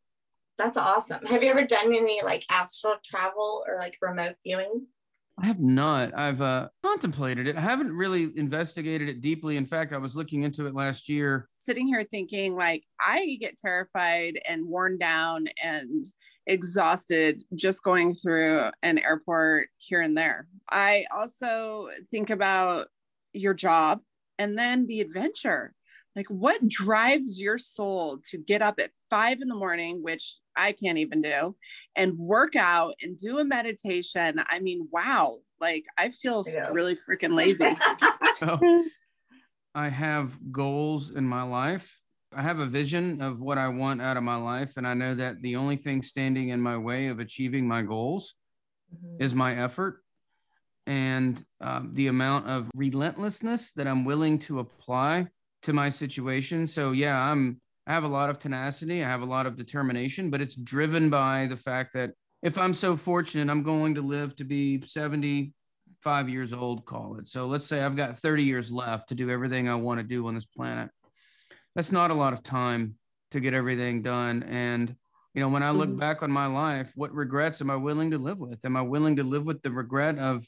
[0.58, 1.26] That's awesome.
[1.26, 4.88] Have you ever done any like astral travel or like remote viewing?
[5.42, 6.18] I have not.
[6.18, 7.58] I've uh, contemplated it.
[7.58, 9.58] I haven't really investigated it deeply.
[9.58, 11.50] In fact, I was looking into it last year.
[11.58, 16.06] Sitting here thinking, like, I get terrified and worn down and
[16.46, 20.48] exhausted just going through an airport here and there.
[20.70, 22.88] I also think about
[23.34, 24.02] your job
[24.38, 25.74] and then the adventure.
[26.16, 30.72] Like, what drives your soul to get up at five in the morning, which I
[30.72, 31.56] can't even do,
[31.96, 34.42] and work out and do a meditation.
[34.50, 36.70] I mean, wow, like I feel yeah.
[36.72, 37.76] really freaking lazy.
[38.42, 38.60] well,
[39.76, 42.00] I have goals in my life
[42.36, 44.78] I have a vision of what I want out of my life.
[44.78, 48.36] And I know that the only thing standing in my way of achieving my goals
[48.94, 49.24] mm-hmm.
[49.24, 50.02] is my effort
[50.86, 55.28] and um, the amount of relentlessness that I'm willing to apply
[55.64, 56.68] to my situation.
[56.68, 60.30] So, yeah, I'm, I have a lot of tenacity, I have a lot of determination,
[60.30, 64.36] but it's driven by the fact that if I'm so fortunate, I'm going to live
[64.38, 67.28] to be 75 years old, call it.
[67.28, 70.28] So let's say I've got 30 years left to do everything I want to do
[70.28, 70.90] on this planet.
[71.76, 72.96] That's not a lot of time
[73.32, 74.44] to get everything done.
[74.44, 74.96] And,
[75.34, 76.00] you know, when I look mm-hmm.
[76.00, 78.64] back on my life, what regrets am I willing to live with?
[78.64, 80.46] Am I willing to live with the regret of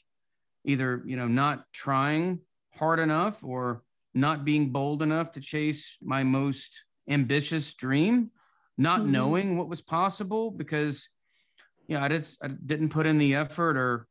[0.64, 2.40] either, you know, not trying
[2.74, 3.82] hard enough or
[4.14, 8.30] not being bold enough to chase my most ambitious dream,
[8.76, 9.12] not mm-hmm.
[9.12, 11.08] knowing what was possible because
[11.88, 14.06] you know, I, just, I didn't put in the effort or,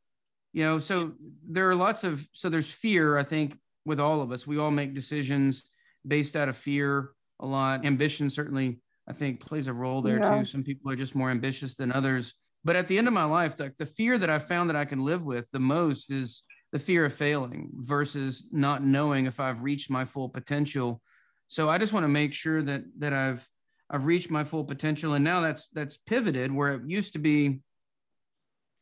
[0.53, 1.13] you know, so
[1.47, 4.47] there are lots of, so there's fear, I think, with all of us.
[4.47, 5.63] We all make decisions
[6.07, 7.85] based out of fear a lot.
[7.85, 10.39] Ambition certainly, I think, plays a role there yeah.
[10.39, 10.45] too.
[10.45, 12.33] Some people are just more ambitious than others.
[12.63, 14.85] But at the end of my life, the, the fear that I found that I
[14.85, 19.61] can live with the most is the fear of failing versus not knowing if I've
[19.61, 21.01] reached my full potential.
[21.47, 23.47] So I just want to make sure that that I've
[23.89, 25.13] I've reached my full potential.
[25.13, 27.61] And now that's that's pivoted where it used to be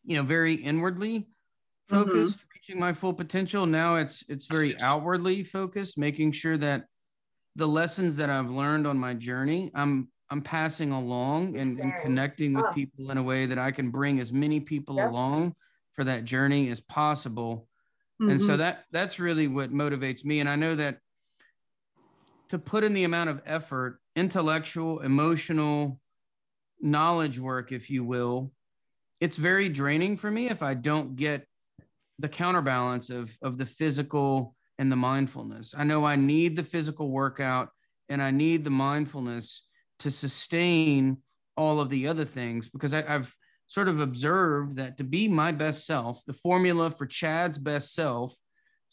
[0.04, 1.96] you know very inwardly mm-hmm.
[1.96, 2.48] focused mm-hmm.
[2.56, 6.86] reaching my full potential now it's it's very outwardly focused making sure that
[7.56, 12.54] the lessons that i've learned on my journey i'm i'm passing along and, and connecting
[12.54, 12.74] with oh.
[12.74, 15.10] people in a way that i can bring as many people yep.
[15.10, 15.54] along
[15.94, 17.68] for that journey as possible
[18.22, 18.32] mm-hmm.
[18.32, 18.58] and so mm-hmm.
[18.58, 20.98] that that's really what motivates me and i know that
[22.54, 26.00] to put in the amount of effort intellectual emotional
[26.80, 28.52] knowledge work if you will
[29.20, 31.48] it's very draining for me if I don't get
[32.20, 35.74] the counterbalance of of the physical and the mindfulness.
[35.78, 37.70] I know I need the physical workout
[38.10, 39.66] and I need the mindfulness
[40.00, 41.20] to sustain
[41.56, 43.34] all of the other things because I, have
[43.68, 48.36] sort of observed that to be my best self, the formula for Chad's best self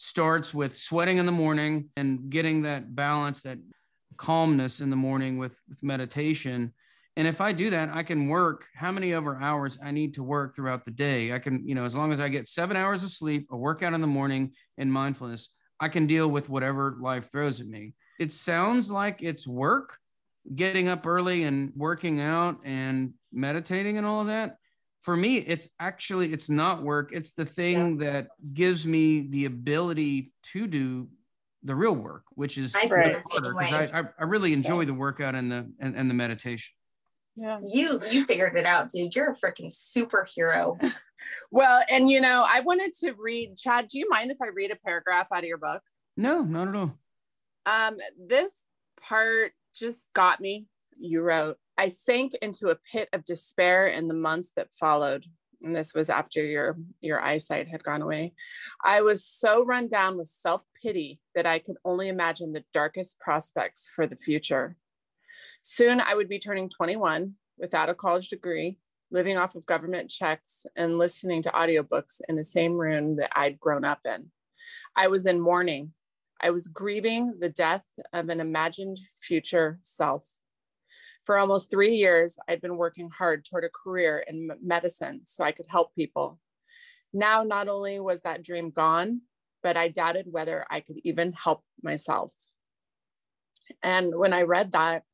[0.03, 3.59] starts with sweating in the morning and getting that balance, that
[4.17, 6.73] calmness in the morning with, with meditation
[7.17, 10.23] and if I do that, I can work how many over hours I need to
[10.23, 11.33] work throughout the day.
[11.33, 13.95] I can, you know, as long as I get seven hours of sleep, a workout
[13.95, 17.95] in the morning, and mindfulness, I can deal with whatever life throws at me.
[18.19, 19.99] It sounds like it's work,
[20.55, 24.57] getting up early and working out and meditating and all of that.
[25.03, 27.11] For me, it's actually it's not work.
[27.13, 28.11] It's the thing yeah.
[28.11, 31.09] that gives me the ability to do
[31.63, 33.21] the real work, which is harder
[33.59, 34.87] I, I, really enjoy yes.
[34.87, 36.73] the workout and the and, and the meditation.
[37.37, 37.61] Yeah.
[37.67, 39.15] You you figured it out, dude.
[39.15, 40.79] You're a freaking superhero.
[41.51, 44.71] well, and you know, I wanted to read Chad, do you mind if I read
[44.71, 45.83] a paragraph out of your book?
[46.17, 46.99] No, not at all.
[47.67, 48.65] Um, this
[49.01, 50.67] part just got me.
[50.99, 55.25] You wrote, I sank into a pit of despair in the months that followed.
[55.63, 58.35] And this was after your your eyesight had gone away.
[58.85, 63.91] I was so run down with self-pity that I could only imagine the darkest prospects
[63.95, 64.77] for the future.
[65.63, 68.77] Soon I would be turning 21 without a college degree,
[69.11, 73.59] living off of government checks and listening to audiobooks in the same room that I'd
[73.59, 74.33] grown up in.
[74.97, 75.93] I was in mourning.
[76.43, 80.29] I was grieving the death of an imagined future self.
[81.27, 85.53] For almost three years, I'd been working hard toward a career in medicine so I
[85.53, 86.39] could help people.
[87.13, 89.23] Now, not only was that dream gone,
[89.63, 92.33] but I doubted whether I could even help myself.
[93.83, 95.05] And when I read that,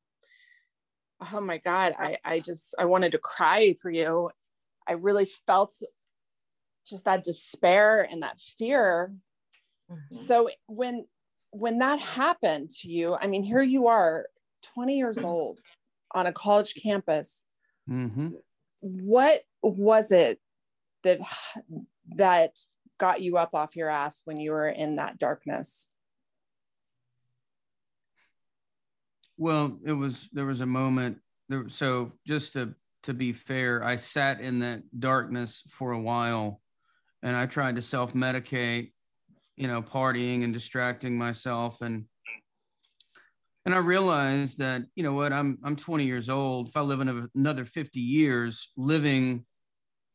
[1.33, 4.29] oh my god i i just i wanted to cry for you
[4.87, 5.73] i really felt
[6.85, 9.13] just that despair and that fear
[9.91, 10.15] mm-hmm.
[10.15, 11.05] so when
[11.51, 14.27] when that happened to you i mean here you are
[14.75, 15.59] 20 years old
[16.11, 17.43] on a college campus
[17.89, 18.29] mm-hmm.
[18.81, 20.39] what was it
[21.03, 21.19] that
[22.15, 22.57] that
[22.97, 25.87] got you up off your ass when you were in that darkness
[29.37, 31.69] Well, it was there was a moment there.
[31.69, 36.59] So just to to be fair, I sat in that darkness for a while,
[37.21, 38.93] and I tried to self medicate,
[39.55, 42.05] you know, partying and distracting myself, and
[43.67, 46.69] and I realized that you know what I'm I'm 20 years old.
[46.69, 49.45] If I live in another 50 years, living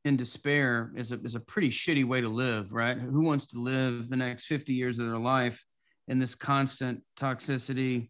[0.05, 2.99] in despair is a is a pretty shitty way to live, right?
[2.99, 5.65] Who wants to live the next 50 years of their life
[6.09, 8.09] in this constant toxicity?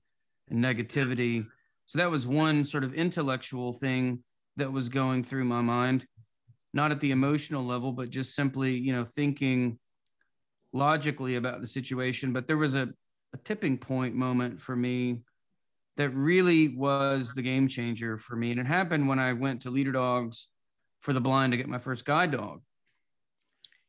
[0.53, 1.47] and negativity.
[1.86, 4.22] So that was one sort of intellectual thing
[4.57, 6.07] that was going through my mind,
[6.72, 9.78] not at the emotional level, but just simply, you know, thinking
[10.72, 12.32] logically about the situation.
[12.32, 12.88] But there was a,
[13.34, 15.22] a tipping point moment for me
[15.97, 18.51] that really was the game changer for me.
[18.51, 20.49] And it happened when I went to Leader Dogs
[21.01, 22.62] for the blind to get my first guide dog.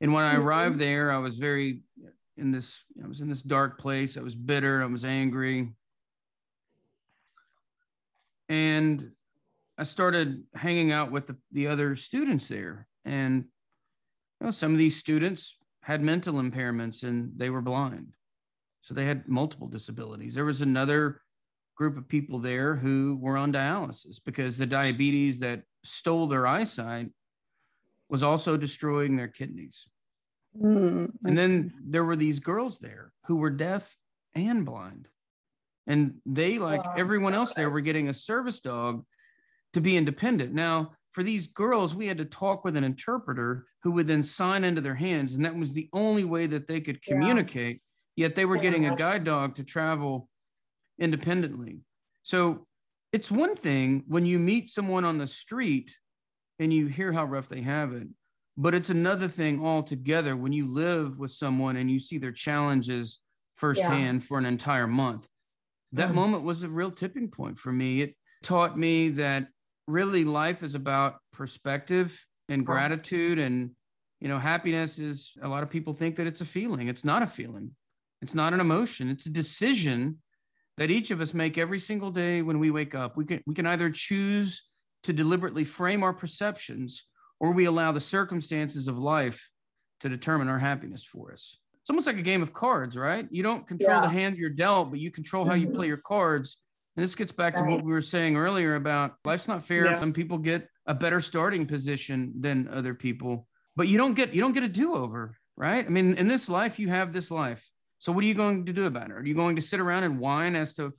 [0.02, 1.82] And when I arrived there, I was very
[2.36, 4.18] in this, I was in this dark place.
[4.18, 4.82] I was bitter.
[4.82, 5.70] I was angry.
[8.50, 9.12] And
[9.78, 12.88] I started hanging out with the, the other students there.
[13.06, 13.46] And
[14.40, 18.14] you know, some of these students had mental impairments and they were blind.
[18.82, 20.36] So they had multiple disabilities.
[20.36, 21.22] There was another
[21.76, 27.10] group of people there who were on dialysis because the diabetes that stole their eyesight
[28.10, 29.88] was also destroying their kidneys.
[30.62, 31.12] Mm.
[31.24, 33.96] And then there were these girls there who were deaf
[34.36, 35.08] and blind.
[35.88, 36.94] And they, like wow.
[36.98, 39.04] everyone else there, were getting a service dog
[39.74, 40.54] to be independent.
[40.54, 44.64] Now, for these girls, we had to talk with an interpreter who would then sign
[44.64, 45.34] into their hands.
[45.34, 47.82] And that was the only way that they could communicate.
[48.16, 48.28] Yeah.
[48.28, 50.30] Yet they were getting a guide dog to travel
[51.00, 51.80] independently.
[52.24, 52.66] So
[53.12, 55.96] it's one thing when you meet someone on the street
[56.60, 58.08] and you hear how rough they have it,
[58.58, 63.20] but it's another thing altogether when you live with someone and you see their challenges
[63.56, 64.28] firsthand yeah.
[64.28, 65.28] for an entire month.
[65.92, 66.16] That mm.
[66.16, 68.02] moment was a real tipping point for me.
[68.02, 69.48] It taught me that
[69.88, 73.72] really life is about perspective and gratitude and
[74.20, 77.24] you know happiness is a lot of people think that it's a feeling it's not
[77.24, 77.72] a feeling
[78.22, 80.18] it's not an emotion it's a decision
[80.78, 83.54] that each of us make every single day when we wake up we can we
[83.54, 84.64] can either choose
[85.04, 87.06] to deliberately frame our perceptions
[87.40, 89.50] or we allow the circumstances of life
[90.00, 93.44] to determine our happiness for us it's almost like a game of cards right you
[93.44, 94.02] don't control yeah.
[94.02, 95.76] the hand you're dealt but you control how you mm-hmm.
[95.76, 96.58] play your cards
[96.96, 97.66] and this gets back right.
[97.66, 99.86] to what we were saying earlier about life's not fair.
[99.86, 100.00] Yeah.
[100.00, 104.42] Some people get a better starting position than other people, but you don't get you
[104.42, 105.86] don't get a do-over, right?
[105.86, 107.68] I mean, in this life, you have this life.
[108.04, 109.14] So what are you going to do about it?
[109.14, 110.92] Are you going to sit around and whine as to,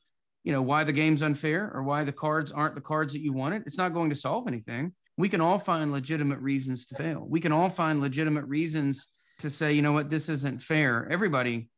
[0.43, 3.35] you know, why the game's unfair or why the cards aren't the cards that you
[3.35, 3.65] wanted?
[3.67, 4.95] It's not going to solve anything.
[5.19, 7.27] We can all find legitimate reasons to fail.
[7.29, 9.07] We can all find legitimate reasons
[9.41, 11.07] to say, you know what, this isn't fair.
[11.11, 11.69] Everybody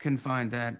[0.00, 0.74] can find that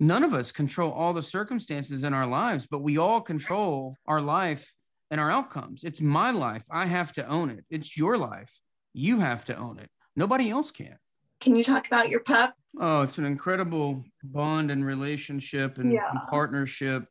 [0.00, 4.20] none of us control all the circumstances in our lives, but we all control our
[4.20, 4.74] life
[5.12, 5.84] and our outcomes.
[5.84, 6.64] It's my life.
[6.72, 7.64] I have to own it.
[7.70, 8.52] It's your life.
[8.94, 9.90] You have to own it.
[10.16, 10.98] Nobody else can.
[11.40, 12.54] Can you talk about your pup?
[12.80, 16.10] Oh, it's an incredible bond and relationship and, yeah.
[16.10, 17.04] and partnership.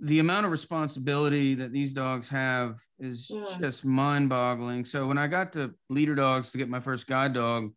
[0.00, 3.44] The amount of responsibility that these dogs have is yeah.
[3.58, 4.84] just mind boggling.
[4.84, 7.70] So, when I got to Leader Dogs to get my first guide dog,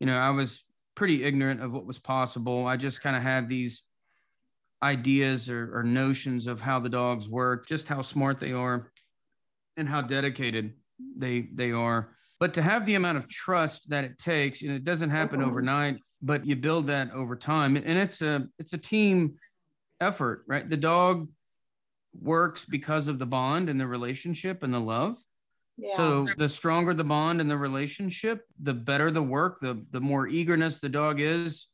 [0.00, 2.66] you know, I was pretty ignorant of what was possible.
[2.66, 3.82] I just kind of had these
[4.82, 8.92] ideas or, or, notions of how the dogs work, just how smart they are,
[9.76, 10.74] and how dedicated
[11.16, 12.10] they they are.
[12.44, 15.42] But to have the amount of trust that it takes, you know, it doesn't happen
[15.42, 19.36] overnight, but you build that over time, and it's a it's a team
[19.98, 20.68] effort, right?
[20.68, 21.26] The dog
[22.20, 25.16] works because of the bond and the relationship and the love
[25.78, 25.96] Yeah.
[25.96, 30.28] so the stronger the bond and the relationship, the better the work, the the more
[30.28, 31.68] eagerness the dog is,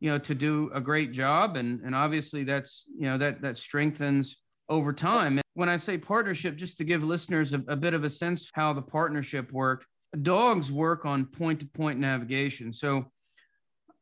[0.00, 1.56] you know, to do a great job.
[1.56, 4.36] And and obviously that's you know that that strengthens
[4.68, 5.38] over time.
[5.38, 8.50] And when I say partnership, just to give listeners a, a bit of a sense
[8.52, 9.86] how the partnership worked,
[10.20, 12.72] dogs work on point to point navigation.
[12.72, 13.06] So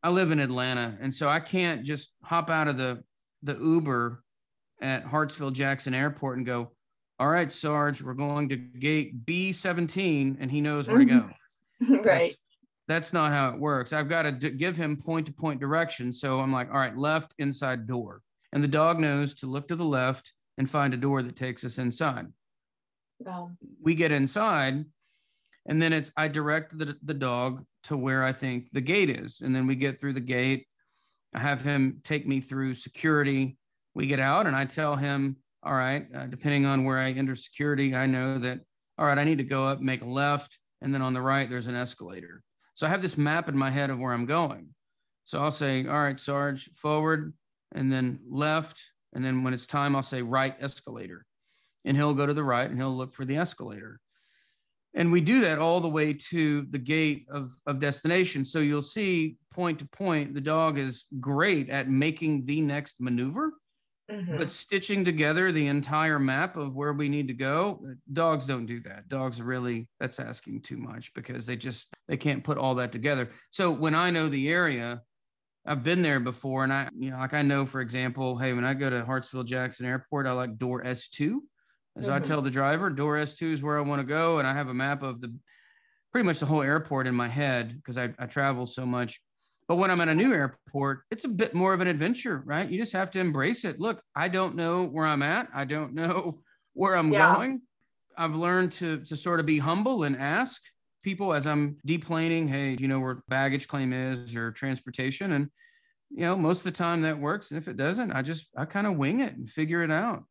[0.03, 3.03] I live in Atlanta, and so I can't just hop out of the
[3.43, 4.23] the Uber
[4.83, 6.73] at Hartsfield Jackson Airport and go,
[7.19, 11.31] all right, Sarge, we're going to gate B17 and he knows where to go.
[11.83, 11.95] Mm-hmm.
[11.97, 12.05] right.
[12.05, 12.37] That's,
[12.89, 13.93] that's, not how it works.
[13.93, 16.13] I've got to d- give him point to point direction.
[16.13, 18.23] So I'm like, all right, left inside door.
[18.53, 21.63] And the dog knows to look to the left and find a door that takes
[21.63, 22.27] us inside.
[23.19, 23.51] Wow.
[23.83, 24.87] We get inside
[25.67, 29.41] and then it's I direct the, the dog to where I think the gate is.
[29.41, 30.67] And then we get through the gate.
[31.35, 33.57] I have him take me through security.
[33.95, 37.35] We get out and I tell him all right, uh, depending on where I enter
[37.35, 38.61] security, I know that,
[38.99, 41.49] all right, I need to go up, make a left, and then on the right,
[41.51, 42.43] there's an escalator.
[42.75, 44.69] So I have this map in my head of where I'm going.
[45.27, 47.35] So I'll say, all right, Sarge, forward,
[47.73, 48.81] and then left.
[49.13, 51.27] And then when it's time, I'll say right escalator.
[51.85, 54.01] And he'll go to the right and he'll look for the escalator.
[54.95, 58.45] And we do that all the way to the gate of, of destination.
[58.45, 63.53] So you'll see point to point, the dog is great at making the next maneuver
[64.11, 64.39] Mm-hmm.
[64.39, 67.81] But stitching together the entire map of where we need to go,
[68.13, 69.09] dogs don't do that.
[69.09, 73.31] Dogs really, that's asking too much because they just, they can't put all that together.
[73.51, 75.03] So when I know the area,
[75.67, 78.65] I've been there before and I, you know, like I know, for example, hey, when
[78.65, 81.37] I go to Hartsfield Jackson Airport, I like door S2.
[81.97, 82.13] As mm-hmm.
[82.13, 84.39] I tell the driver, door S2 is where I want to go.
[84.39, 85.35] And I have a map of the
[86.13, 89.21] pretty much the whole airport in my head because I, I travel so much
[89.69, 92.69] But when I'm at a new airport, it's a bit more of an adventure, right?
[92.69, 93.79] You just have to embrace it.
[93.79, 95.49] Look, I don't know where I'm at.
[95.55, 96.41] I don't know
[96.75, 97.37] where I'm yeah.
[97.37, 97.63] going.
[98.17, 100.61] I've learned to to sort of be humble and ask
[101.03, 105.33] people as I'm deplaning, hey, do you know where baggage claim is or transportation?
[105.33, 105.49] And
[106.11, 107.51] you know, most of the time that works.
[107.51, 110.25] And if it doesn't, I just I kind of wing it and figure it out.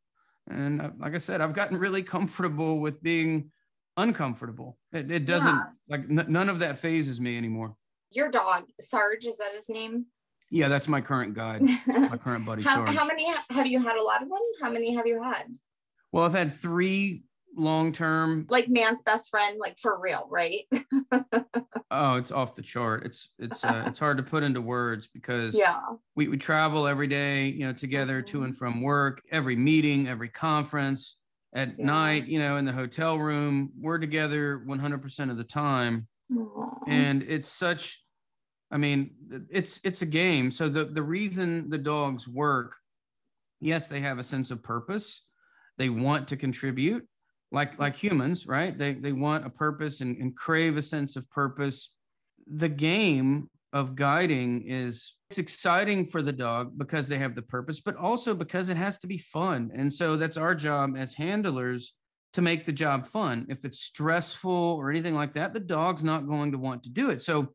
[0.50, 3.52] And uh, like I said, I've gotten really comfortable with being
[3.98, 4.78] uncomfortable.
[4.92, 5.64] It, it doesn't yeah.
[5.88, 7.76] like n- none of that fazes me anymore.
[8.12, 10.06] Your dog, Sarge, is that his name?
[10.52, 12.64] Yeah, that's my current guide, my current buddy.
[12.66, 13.98] how, how many have you had?
[13.98, 14.40] A lot of them.
[14.62, 15.46] How many have you had?
[16.12, 17.24] Well, I've had three
[17.56, 18.46] long term.
[18.50, 20.62] Like man's best friend like for real right?
[21.92, 23.04] Oh it's off the chart.
[23.04, 25.82] It's it's uh, it's hard to put into words because yeah.
[26.16, 28.38] we, we travel every day you know together mm-hmm.
[28.38, 31.18] to and from work every meeting every conference
[31.56, 31.86] at yeah.
[31.86, 33.72] night you know in the hotel room.
[33.80, 36.08] We're together 100% of the time.
[36.32, 36.78] Aww.
[36.86, 38.04] and it's such
[38.70, 39.16] i mean
[39.50, 40.52] it's it's a game.
[40.52, 42.76] So the the reason the dogs work
[43.60, 45.24] yes they have a sense of purpose.
[45.80, 47.09] They want to contribute
[47.52, 48.78] like like humans right?
[48.78, 51.92] They they want a purpose and, and crave a sense of purpose.
[52.48, 57.80] The game of guiding is it's exciting for the dog because they have the purpose
[57.80, 59.72] but also because it has to be fun.
[59.76, 61.94] And so that's our job as handlers
[62.34, 63.48] to make the job fun.
[63.50, 67.10] If it's stressful or anything like that the dog's not going to want to do
[67.10, 67.22] it.
[67.22, 67.54] So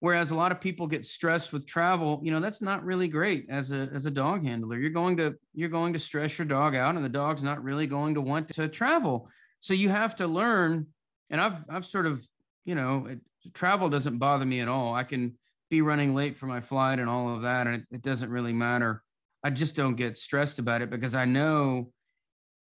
[0.00, 3.46] whereas a lot of people get stressed with travel you know that's not really great
[3.48, 4.78] as a as a dog handler.
[4.78, 7.86] You're going to you're going to stress your dog out and the dog's not really
[7.86, 9.28] going to want to travel.
[9.60, 10.86] So you have to learn
[11.30, 12.26] and i've i've sort of
[12.64, 13.20] you know it,
[13.54, 14.94] travel doesn't bother me at all.
[14.94, 15.36] I can
[15.70, 18.52] be running late for my flight and all of that and it, it doesn't really
[18.52, 19.02] matter.
[19.42, 21.92] I just don't get stressed about it because i know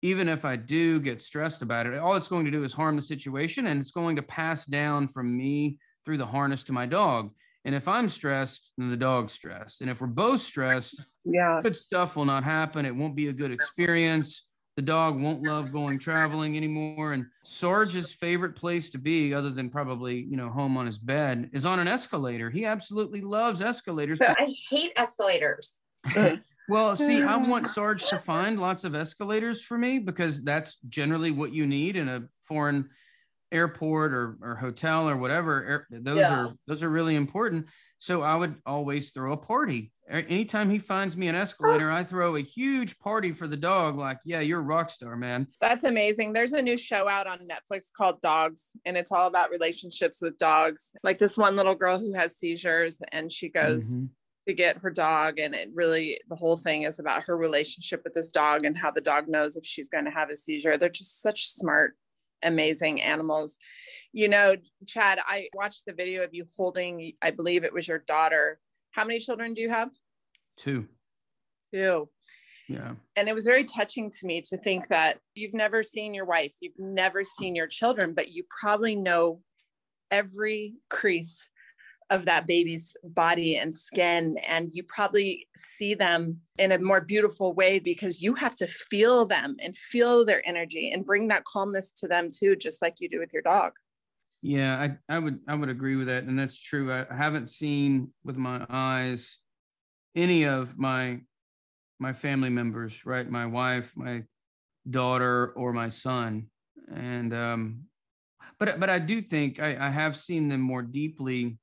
[0.03, 2.97] even if I do get stressed about it, all it's going to do is harm
[2.97, 6.87] the situation and it's going to pass down from me through the harness to my
[6.87, 7.31] dog.
[7.65, 9.83] And if I'm stressed, then the dog's stressed.
[9.83, 12.85] And if we're both stressed, yeah, good stuff will not happen.
[12.85, 14.45] It won't be a good experience.
[14.77, 17.13] The dog won't love going traveling anymore.
[17.13, 21.51] And Sarge's favorite place to be, other than probably, you know, home on his bed,
[21.53, 22.51] is on an escalator.
[22.51, 24.19] He absolutely loves escalators.
[24.21, 25.75] I hate escalators.
[26.69, 31.31] well, see, I want Sarge to find lots of escalators for me because that's generally
[31.31, 32.89] what you need in a foreign
[33.53, 36.47] airport or, or hotel or whatever those yeah.
[36.47, 37.67] are those are really important.
[37.99, 39.93] So i would always throw a party.
[40.09, 44.19] Anytime he finds me an escalator i throw a huge party for the dog like
[44.25, 45.47] yeah you're a rock star man.
[45.61, 46.33] That's amazing.
[46.33, 50.39] There's a new show out on netflix called dogs and it's all about relationships with
[50.39, 50.93] dogs.
[51.05, 54.07] Like this one little girl who has seizures and she goes mm-hmm.
[54.49, 58.15] to get her dog and it really the whole thing is about her relationship with
[58.15, 60.77] this dog and how the dog knows if she's going to have a seizure.
[60.77, 61.95] They're just such smart
[62.43, 63.57] amazing animals.
[64.13, 68.01] You know, Chad, I watched the video of you holding, I believe it was your
[68.01, 68.59] daughter.
[68.93, 69.91] How many children do you have?
[70.57, 70.87] Two.
[71.73, 72.09] Two.
[72.69, 72.93] Yeah.
[73.17, 76.55] And it was very touching to me to think that you've never seen your wife,
[76.61, 79.41] you've never seen your children, but you probably know
[80.11, 81.49] every crease
[82.13, 87.55] of that baby's body and skin and you probably see them in a more beautiful
[87.55, 91.91] way because you have to feel them and feel their energy and bring that calmness
[91.91, 93.73] to them too just like you do with your dog.
[94.43, 96.93] Yeah i, I would i would agree with that and that's true.
[96.93, 99.39] I haven't seen with my eyes
[100.15, 101.21] any of my
[101.99, 103.29] my family members right?
[103.29, 104.25] My wife my
[104.91, 106.49] daughter or my son
[106.93, 107.85] and um
[108.59, 111.57] but but i do think i, I have seen them more deeply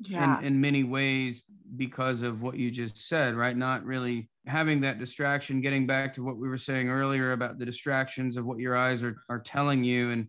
[0.00, 0.38] yeah.
[0.40, 1.42] in, in many ways
[1.76, 3.56] because of what you just said, right?
[3.56, 7.66] Not really having that distraction, getting back to what we were saying earlier about the
[7.66, 10.28] distractions of what your eyes are, are telling you and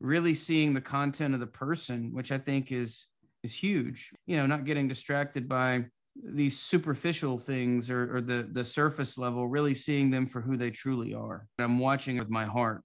[0.00, 3.06] really seeing the content of the person, which I think is
[3.42, 4.10] is huge.
[4.26, 5.86] You know, not getting distracted by
[6.22, 10.70] these superficial things or, or the the surface level, really seeing them for who they
[10.70, 11.46] truly are.
[11.58, 12.82] I'm watching with my heart.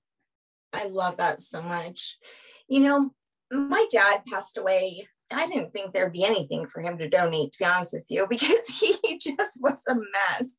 [0.73, 2.17] I love that so much.
[2.67, 3.11] You know,
[3.51, 7.59] my dad passed away I didn't think there'd be anything for him to donate, to
[7.59, 10.55] be honest with you, because he just was a mess.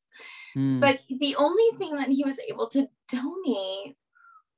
[0.56, 0.80] Mm.
[0.80, 3.96] But the only thing that he was able to donate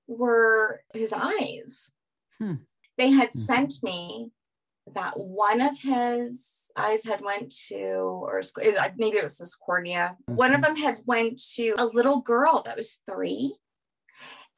[0.06, 1.90] were his eyes.
[2.38, 2.54] Hmm.
[2.98, 3.32] They had mm.
[3.32, 4.30] sent me
[4.94, 8.42] that one of his eyes had went to, or
[8.96, 10.16] maybe it was his cornea.
[10.28, 10.36] Mm-hmm.
[10.36, 10.74] One of mm-hmm.
[10.74, 13.56] them had went to a little girl that was three,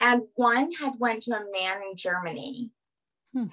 [0.00, 2.70] and one had went to a man in Germany.
[3.32, 3.46] Hmm.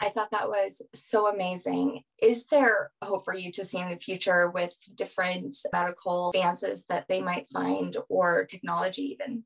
[0.00, 2.02] I thought that was so amazing.
[2.22, 7.06] Is there hope for you to see in the future with different medical advances that
[7.08, 9.44] they might find or technology even?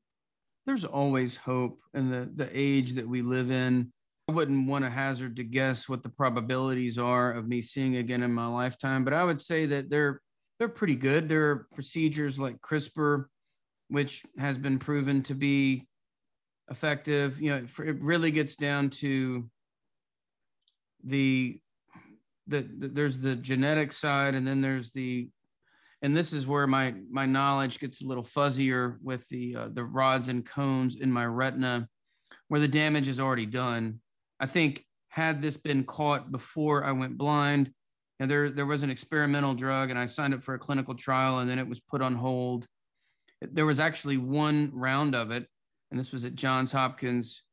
[0.65, 3.91] There's always hope in the, the age that we live in.
[4.27, 8.23] I wouldn't want to hazard to guess what the probabilities are of me seeing again
[8.23, 10.21] in my lifetime, but I would say that they're
[10.57, 11.27] they're pretty good.
[11.27, 13.25] There are procedures like CRISPR,
[13.89, 15.85] which has been proven to be
[16.71, 17.41] effective.
[17.41, 19.49] You know, it really gets down to
[21.05, 21.59] the
[22.47, 25.29] the, the there's the genetic side, and then there's the
[26.01, 29.83] and this is where my my knowledge gets a little fuzzier with the uh, the
[29.83, 31.87] rods and cones in my retina
[32.47, 33.99] where the damage is already done.
[34.39, 37.71] I think had this been caught before i went blind
[38.19, 41.39] and there there was an experimental drug and i signed up for a clinical trial
[41.39, 42.67] and then it was put on hold.
[43.41, 45.47] There was actually one round of it
[45.89, 47.43] and this was at johns hopkins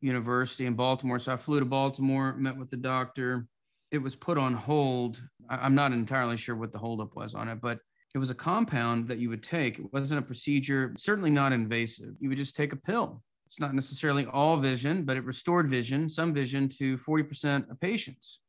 [0.00, 3.46] university in baltimore so i flew to baltimore met with the doctor
[3.90, 7.60] it was put on hold i'm not entirely sure what the holdup was on it
[7.60, 7.78] but
[8.16, 9.78] it was a compound that you would take.
[9.78, 12.14] It wasn't a procedure, certainly not invasive.
[12.18, 13.22] You would just take a pill.
[13.46, 18.40] It's not necessarily all vision, but it restored vision, some vision to 40% of patients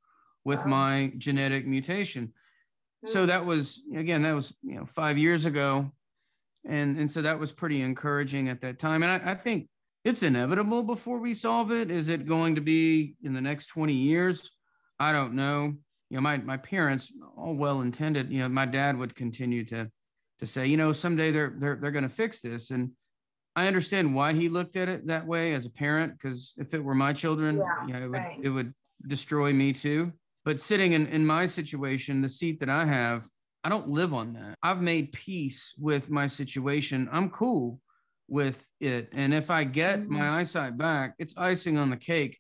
[0.46, 2.32] with my genetic mutation.
[3.08, 3.28] So hmm.
[3.28, 5.92] that was again, that was you know five years ago.
[6.66, 9.04] And and so that was pretty encouraging at that time.
[9.04, 9.68] And I, I think
[10.08, 11.92] it's inevitable before we solve it.
[11.92, 14.50] Is it going to be in the next 20 years?
[15.00, 15.74] I don't know
[16.10, 19.90] you know, my my parents, all well intended, you know, my dad would continue to
[20.40, 22.92] to say, you know, someday they're they're they're going to fix this, and
[23.56, 26.84] I understand why he looked at it that way as a parent, because if it
[26.84, 28.40] were my children, yeah, you know, it would right.
[28.42, 28.74] it would
[29.08, 30.14] destroy me too.
[30.46, 33.28] But sitting in in my situation, the seat that I have,
[33.64, 34.56] I don't live on that.
[34.64, 37.10] I've made peace with my situation.
[37.12, 37.82] I'm cool
[38.28, 40.14] with it, and if I get mm-hmm.
[40.14, 42.38] my eyesight back, it's icing on the cake.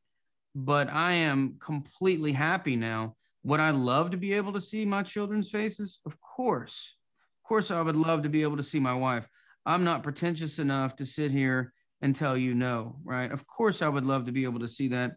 [0.55, 3.15] But I am completely happy now
[3.47, 5.99] would I love to be able to see my children's faces?
[6.05, 6.95] Of course.
[7.37, 9.25] Of course, I would love to be able to see my wife.
[9.65, 11.71] I'm not pretentious enough to sit here
[12.01, 13.31] and tell you no, right?
[13.31, 15.13] Of course, I would love to be able to see that.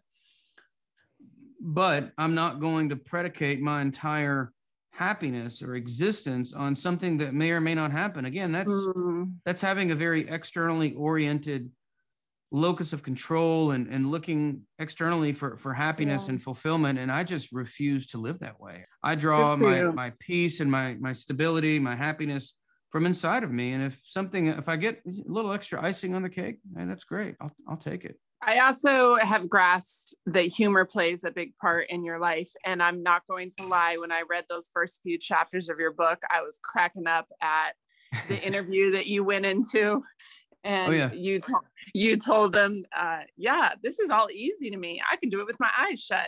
[1.59, 4.53] But I'm not going to predicate my entire
[4.91, 8.25] happiness or existence on something that may or may not happen.
[8.25, 9.23] Again, that's mm-hmm.
[9.45, 11.71] that's having a very externally oriented
[12.51, 16.31] locus of control and, and looking externally for, for happiness yeah.
[16.31, 16.99] and fulfillment.
[16.99, 18.85] And I just refuse to live that way.
[19.01, 22.53] I draw my, my peace and my, my stability, my happiness
[22.89, 23.71] from inside of me.
[23.71, 27.05] And if something, if I get a little extra icing on the cake, man, that's
[27.05, 27.35] great.
[27.39, 28.19] I'll, I'll take it.
[28.43, 32.49] I also have grasped that humor plays a big part in your life.
[32.65, 35.93] And I'm not going to lie, when I read those first few chapters of your
[35.93, 37.73] book, I was cracking up at
[38.27, 40.03] the interview that you went into
[40.63, 41.11] and oh, yeah.
[41.13, 41.63] you told
[41.93, 45.01] you told them, uh, yeah, this is all easy to me.
[45.11, 46.27] I can do it with my eyes shut.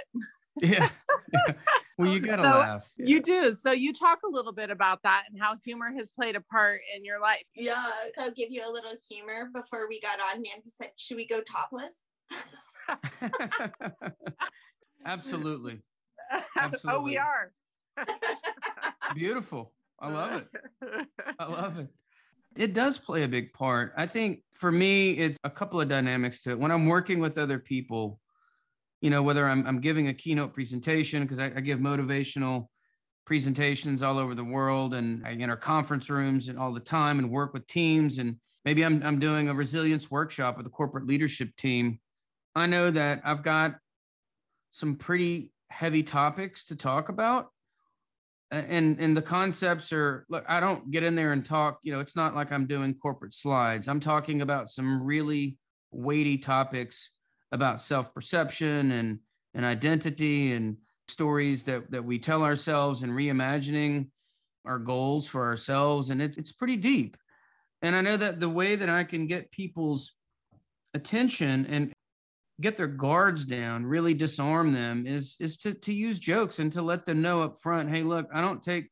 [0.61, 0.89] yeah.
[1.34, 1.53] yeah.
[1.98, 2.91] Well, oh, you gotta so laugh.
[2.98, 3.08] Yeah.
[3.08, 3.54] You do.
[3.54, 6.82] So you talk a little bit about that and how humor has played a part
[6.96, 7.44] in your life.
[7.56, 10.41] Yeah, I'll give you a little humor before we got on.
[10.41, 11.94] Nancy said, "Should we go topless?"
[15.06, 15.82] Absolutely.
[16.58, 16.80] Absolutely.
[16.88, 17.52] Oh, we are.
[19.14, 19.74] Beautiful.
[20.00, 21.08] I love it.
[21.39, 21.89] I love it.
[22.56, 23.94] It does play a big part.
[23.98, 26.60] I think for me, it's a couple of dynamics to it.
[26.60, 28.20] When I'm working with other people,
[29.04, 32.68] you know, whether I'm, I'm giving a keynote presentation, because I, I, give motivational
[33.26, 37.30] presentations all over the world and I enter conference rooms and all the time and
[37.30, 38.18] work with teams.
[38.18, 41.99] And maybe I'm, I'm doing a resilience workshop with a corporate leadership team.
[42.56, 43.76] I know that I've got
[44.70, 47.49] some pretty heavy topics to talk about
[48.51, 51.99] and and the concepts are look i don't get in there and talk you know
[51.99, 55.58] it's not like i'm doing corporate slides i'm talking about some really
[55.91, 57.10] weighty topics
[57.54, 59.20] about self-perception and
[59.54, 60.76] and identity and
[61.08, 64.08] stories that that we tell ourselves and reimagining
[64.66, 67.16] our goals for ourselves and it's it's pretty deep
[67.82, 70.14] and i know that the way that i can get people's
[70.93, 71.93] attention and
[72.62, 76.82] get their guards down, really disarm them is is to to use jokes and to
[76.82, 78.89] let them know up front, hey, look, I don't take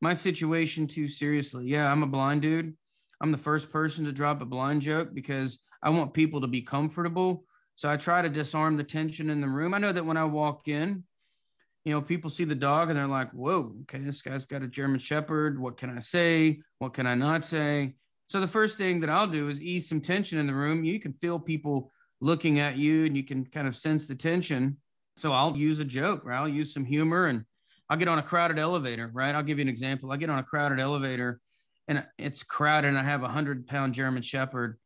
[0.00, 1.66] my situation too seriously.
[1.66, 2.74] Yeah, I'm a blind dude.
[3.20, 6.62] I'm the first person to drop a blind joke because I want people to be
[6.62, 7.44] comfortable.
[7.82, 9.74] So I try to disarm the tension in the room.
[9.74, 11.02] I know that when I walk in,
[11.84, 14.68] you know, people see the dog and they're like, whoa, okay, this guy's got a
[14.68, 15.58] German Shepherd.
[15.58, 16.60] What can I say?
[16.78, 17.96] What can I not say?
[18.28, 20.84] So the first thing that I'll do is ease some tension in the room.
[20.84, 24.76] You can feel people looking at you and you can kind of sense the tension.
[25.16, 26.38] So I'll use a joke, right?
[26.38, 27.44] I'll use some humor and
[27.90, 29.34] I'll get on a crowded elevator, right?
[29.34, 30.12] I'll give you an example.
[30.12, 31.40] I get on a crowded elevator
[31.88, 34.78] and it's crowded and I have a hundred pound German Shepherd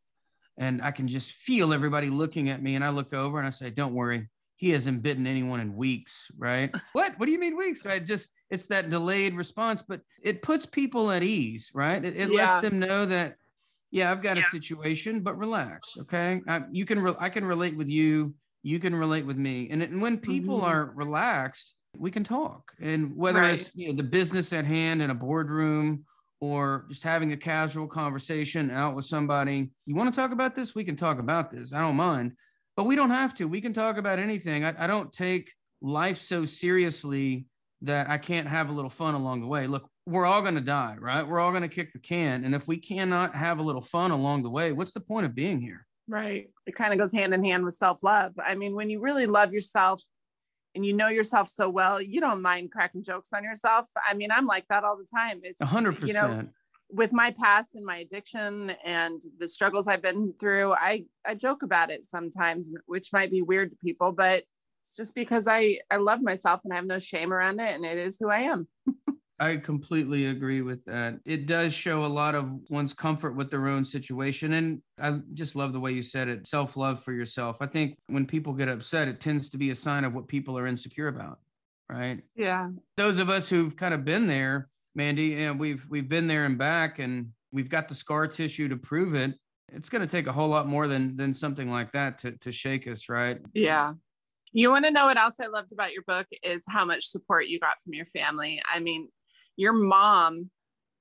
[0.58, 2.74] and I can just feel everybody looking at me.
[2.74, 4.28] And I look over and I say, don't worry.
[4.56, 6.74] He hasn't bitten anyone in weeks, right?
[6.92, 7.18] what?
[7.18, 7.84] What do you mean weeks?
[7.84, 8.04] Right?
[8.04, 12.02] Just it's that delayed response, but it puts people at ease, right?
[12.02, 12.36] It, it yeah.
[12.36, 13.36] lets them know that
[13.90, 14.44] yeah, I've got yeah.
[14.46, 15.96] a situation, but relax.
[15.98, 16.40] Okay.
[16.48, 18.34] I, you can, re- I can relate with you.
[18.62, 19.68] you can relate with me.
[19.70, 20.66] And, and when people mm-hmm.
[20.66, 22.72] are relaxed, we can talk.
[22.80, 23.54] And whether right.
[23.54, 26.04] it's you know the business at hand in a boardroom
[26.40, 30.74] or just having a casual conversation out with somebody, you want to talk about this?
[30.74, 31.72] We can talk about this.
[31.72, 32.32] I don't mind,
[32.76, 33.48] but we don't have to.
[33.48, 34.64] We can talk about anything.
[34.64, 37.46] I, I don't take life so seriously
[37.82, 39.66] that I can't have a little fun along the way.
[39.66, 41.26] Look, we're all going to die, right?
[41.26, 42.44] We're all going to kick the can.
[42.44, 45.34] And if we cannot have a little fun along the way, what's the point of
[45.34, 45.86] being here?
[46.08, 46.50] Right.
[46.66, 48.32] It kind of goes hand in hand with self love.
[48.44, 50.02] I mean, when you really love yourself
[50.76, 53.88] and you know yourself so well, you don't mind cracking jokes on yourself.
[54.08, 55.40] I mean, I'm like that all the time.
[55.42, 56.06] It's 100%.
[56.06, 56.44] You know,
[56.90, 61.62] with my past and my addiction and the struggles I've been through, I I joke
[61.62, 64.44] about it sometimes, which might be weird to people, but
[64.82, 67.84] it's just because I I love myself and I have no shame around it and
[67.84, 68.68] it is who I am.
[69.38, 71.18] I completely agree with that.
[71.26, 74.54] It does show a lot of one's comfort with their own situation.
[74.54, 77.58] And I just love the way you said it self love for yourself.
[77.60, 80.58] I think when people get upset, it tends to be a sign of what people
[80.58, 81.38] are insecure about.
[81.90, 82.22] Right.
[82.34, 82.70] Yeah.
[82.96, 86.56] Those of us who've kind of been there, Mandy, and we've we've been there and
[86.56, 89.34] back and we've got the scar tissue to prove it.
[89.72, 92.50] It's going to take a whole lot more than than something like that to to
[92.50, 93.38] shake us, right?
[93.52, 93.92] Yeah.
[94.52, 97.46] You want to know what else I loved about your book is how much support
[97.46, 98.62] you got from your family.
[98.72, 99.08] I mean,
[99.56, 100.50] your mom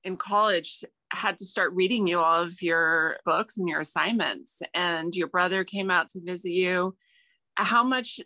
[0.04, 5.14] in college had to start reading you all of your books and your assignments and
[5.14, 6.96] your brother came out to visit you.
[7.56, 8.20] How much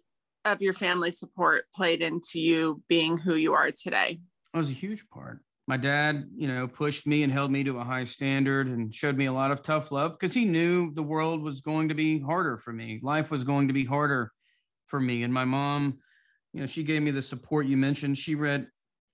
[0.44, 4.20] of your family support played into you being who you are today?
[4.54, 5.40] It was a huge part.
[5.66, 9.16] My dad you know pushed me and held me to a high standard and showed
[9.16, 12.18] me a lot of tough love because he knew the world was going to be
[12.18, 12.98] harder for me.
[13.02, 14.32] Life was going to be harder
[14.86, 15.22] for me.
[15.22, 15.98] And my mom
[16.52, 18.18] you know she gave me the support you mentioned.
[18.18, 18.66] She read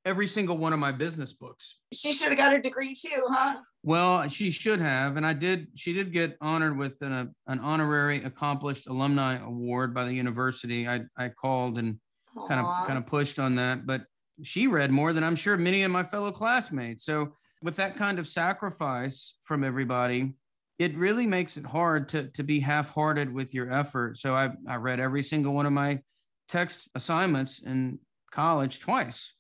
[0.07, 1.79] every single one of my business books.
[1.93, 3.57] She should have got her degree too, huh?
[3.83, 5.67] Well, she should have, and I did.
[5.75, 10.89] She did get honored with an, a, an honorary accomplished alumni award by the university.
[10.89, 11.99] I I called and
[12.37, 12.49] Aww.
[12.49, 14.05] kind of kind of pushed on that, but
[14.43, 17.05] she read more than I'm sure many of my fellow classmates.
[17.05, 20.35] So with that kind of sacrifice from everybody,
[20.79, 24.19] it really makes it hard to to be half-hearted with your effort.
[24.19, 26.01] So I I read every single one of my
[26.49, 27.99] text assignments in
[28.31, 29.33] college twice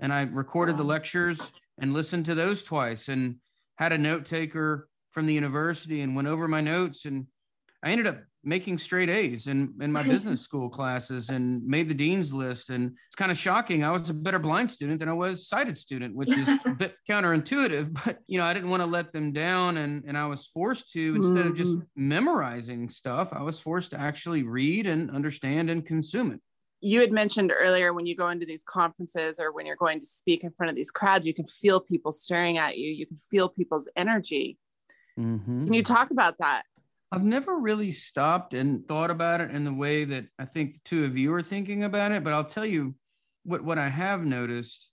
[0.00, 1.40] and I recorded the lectures
[1.78, 3.36] and listened to those twice and
[3.76, 7.26] had a note taker from the university and went over my notes and
[7.82, 11.94] I ended up making straight A's in, in my business school classes and made the
[11.94, 12.70] dean's list.
[12.70, 13.84] And it's kind of shocking.
[13.84, 16.94] I was a better blind student than I was sighted student, which is a bit
[17.10, 19.78] counterintuitive, but you know, I didn't want to let them down.
[19.78, 22.08] And, and I was forced to, instead of just mm-hmm.
[22.08, 26.40] memorizing stuff, I was forced to actually read and understand and consume it
[26.80, 30.06] you had mentioned earlier when you go into these conferences or when you're going to
[30.06, 32.90] speak in front of these crowds, you can feel people staring at you.
[32.90, 34.58] You can feel people's energy.
[35.18, 35.66] Mm-hmm.
[35.66, 36.62] Can you talk about that?
[37.12, 40.80] I've never really stopped and thought about it in the way that I think the
[40.84, 42.24] two of you are thinking about it.
[42.24, 42.94] But I'll tell you
[43.44, 44.90] what, what I have noticed,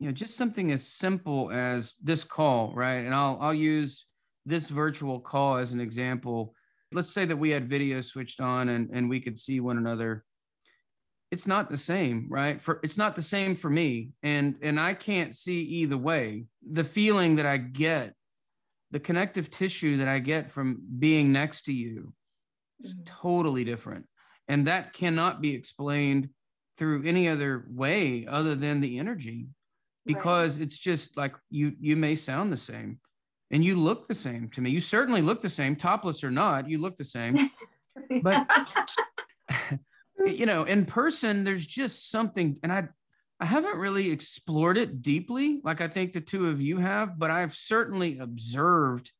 [0.00, 3.04] you know, just something as simple as this call, right?
[3.04, 4.06] And I'll, I'll use
[4.44, 6.54] this virtual call as an example.
[6.90, 10.24] Let's say that we had video switched on and, and we could see one another
[11.32, 14.92] it's not the same right for it's not the same for me and and i
[14.92, 18.14] can't see either way the feeling that i get
[18.90, 22.12] the connective tissue that i get from being next to you
[22.84, 23.04] is mm-hmm.
[23.04, 24.06] totally different
[24.46, 26.28] and that cannot be explained
[26.76, 29.46] through any other way other than the energy
[30.04, 30.66] because right.
[30.66, 32.98] it's just like you you may sound the same
[33.50, 36.68] and you look the same to me you certainly look the same topless or not
[36.68, 37.50] you look the same
[38.22, 38.46] but
[40.26, 42.88] you know, in person, there's just something, and I,
[43.40, 47.30] I haven't really explored it deeply, like I think the two of you have, but
[47.30, 49.12] I've certainly observed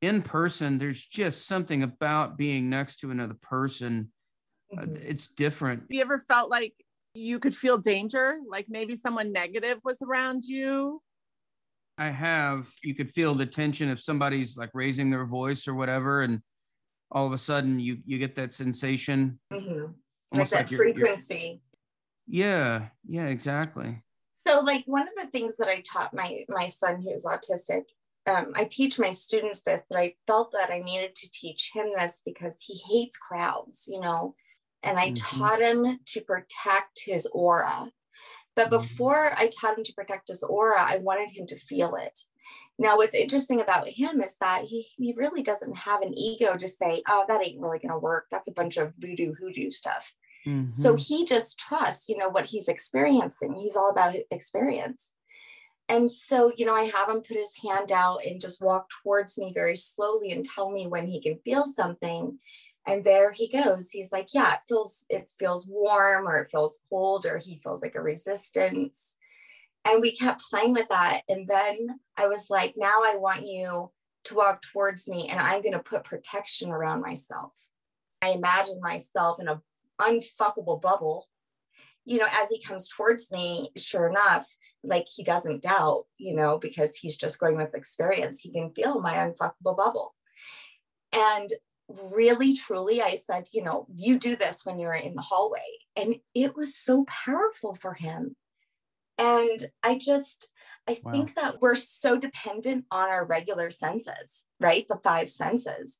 [0.00, 0.78] in person.
[0.78, 4.12] There's just something about being next to another person.
[4.72, 4.96] Uh, mm-hmm.
[4.96, 5.82] It's different.
[5.82, 6.74] Have you ever felt like
[7.12, 11.02] you could feel danger, like maybe someone negative was around you?
[11.98, 12.66] I have.
[12.82, 16.40] You could feel the tension if somebody's like raising their voice or whatever, and
[17.10, 19.38] all of a sudden you you get that sensation.
[19.52, 19.92] Mm-hmm
[20.38, 21.62] like that like you're, frequency.
[22.26, 24.02] You're, yeah yeah exactly.
[24.46, 27.82] So like one of the things that i taught my my son who's autistic
[28.26, 31.86] um, i teach my students this but i felt that i needed to teach him
[31.96, 34.34] this because he hates crowds you know?
[34.82, 35.38] And i mm-hmm.
[35.38, 37.90] taught him to protect his aura
[38.56, 38.76] but mm-hmm.
[38.76, 42.18] before I taught him to protect his aura, I wanted him to feel it.
[42.78, 46.68] Now, what's interesting about him is that he, he really doesn't have an ego to
[46.68, 48.26] say, oh, that ain't really going to work.
[48.30, 50.12] That's a bunch of voodoo hoodoo stuff.
[50.46, 50.72] Mm-hmm.
[50.72, 53.56] So he just trusts, you know, what he's experiencing.
[53.58, 55.10] He's all about experience.
[55.88, 59.36] And so, you know, I have him put his hand out and just walk towards
[59.36, 62.38] me very slowly and tell me when he can feel something.
[62.86, 63.90] And there he goes.
[63.90, 67.82] He's like, yeah, it feels it feels warm or it feels cold or he feels
[67.82, 69.16] like a resistance.
[69.84, 71.22] And we kept playing with that.
[71.28, 73.90] And then I was like, now I want you
[74.24, 77.68] to walk towards me and I'm going to put protection around myself.
[78.20, 79.62] I imagine myself in a
[80.00, 81.28] unfuckable bubble.
[82.04, 84.46] You know, as he comes towards me, sure enough,
[84.82, 88.38] like he doesn't doubt, you know, because he's just going with experience.
[88.38, 90.14] He can feel my unfuckable bubble.
[91.14, 91.50] And
[92.10, 95.60] really, truly, I said, you know, you do this when you're in the hallway.
[95.96, 98.36] And it was so powerful for him.
[99.18, 100.50] And I just,
[100.88, 101.12] I wow.
[101.12, 104.86] think that we're so dependent on our regular senses, right?
[104.88, 105.98] The five senses.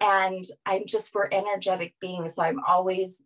[0.00, 2.34] And I'm just, we're energetic beings.
[2.34, 3.22] So I'm always,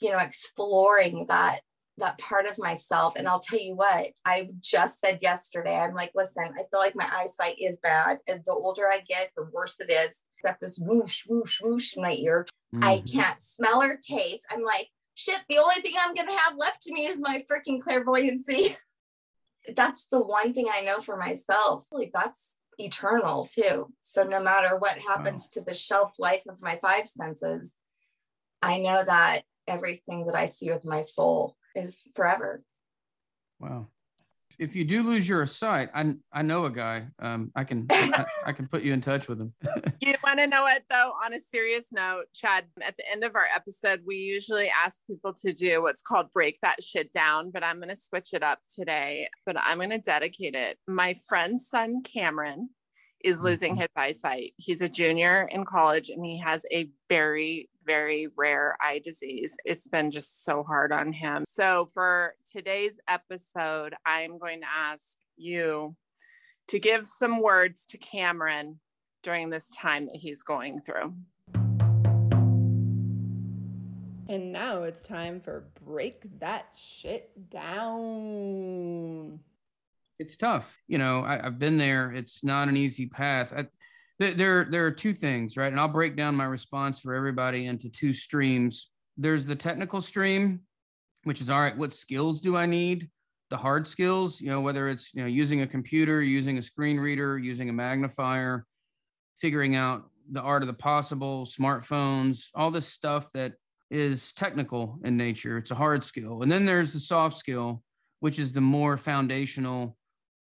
[0.00, 1.60] you know, exploring that
[1.98, 3.14] that part of myself.
[3.16, 6.96] And I'll tell you what, I just said yesterday, I'm like, listen, I feel like
[6.96, 8.18] my eyesight is bad.
[8.28, 10.20] And the older I get, the worse it is.
[10.44, 12.46] Got this whoosh, whoosh, whoosh in my ear.
[12.74, 12.84] Mm-hmm.
[12.84, 14.46] I can't smell or taste.
[14.50, 17.42] I'm like, shit, the only thing I'm going to have left to me is my
[17.50, 18.76] freaking clairvoyancy.
[19.76, 21.86] that's the one thing I know for myself.
[21.90, 23.92] Like that's eternal too.
[24.00, 25.48] So no matter what happens wow.
[25.52, 27.74] to the shelf life of my five senses,
[28.62, 32.62] I know that everything that I see with my soul is forever.
[33.60, 33.88] Wow.
[34.58, 37.06] If you do lose your sight, I I know a guy.
[37.20, 39.52] Um, I can I, I can put you in touch with him.
[40.00, 41.12] you want to know it though?
[41.24, 45.32] On a serious note, Chad, at the end of our episode, we usually ask people
[45.42, 48.58] to do what's called break that shit down, but I'm going to switch it up
[48.74, 49.28] today.
[49.46, 50.76] But I'm going to dedicate it.
[50.88, 52.70] My friend's son Cameron
[53.22, 53.82] is losing mm-hmm.
[53.82, 54.54] his eyesight.
[54.56, 59.56] He's a junior in college and he has a very, very rare eye disease.
[59.64, 61.42] It's been just so hard on him.
[61.44, 65.96] So, for today's episode, I'm going to ask you
[66.68, 68.78] to give some words to Cameron
[69.22, 71.14] during this time that he's going through.
[74.28, 79.40] And now it's time for Break That Shit Down
[80.18, 80.82] it's tough.
[80.88, 82.12] You know, I, have been there.
[82.12, 83.52] It's not an easy path.
[83.56, 83.66] I,
[84.18, 85.70] there, there are two things, right?
[85.70, 88.90] And I'll break down my response for everybody into two streams.
[89.16, 90.60] There's the technical stream,
[91.24, 91.76] which is all right.
[91.76, 93.10] What skills do I need?
[93.50, 96.98] The hard skills, you know, whether it's you know using a computer, using a screen
[96.98, 98.66] reader, using a magnifier,
[99.40, 103.54] figuring out the art of the possible, smartphones, all this stuff that
[103.90, 105.56] is technical in nature.
[105.56, 106.42] It's a hard skill.
[106.42, 107.82] And then there's the soft skill,
[108.20, 109.96] which is the more foundational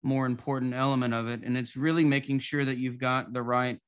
[0.04, 1.42] more important element of it.
[1.44, 3.80] And it's really making sure that you've got the right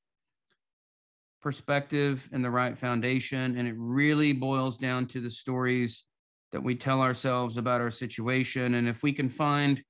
[1.41, 3.57] perspective and the right foundation.
[3.57, 6.03] And it really boils down to the stories
[6.51, 8.76] that we tell ourselves about our situation.
[8.76, 9.84] And if we can find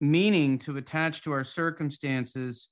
[0.00, 2.68] meaning to attach to our circumstances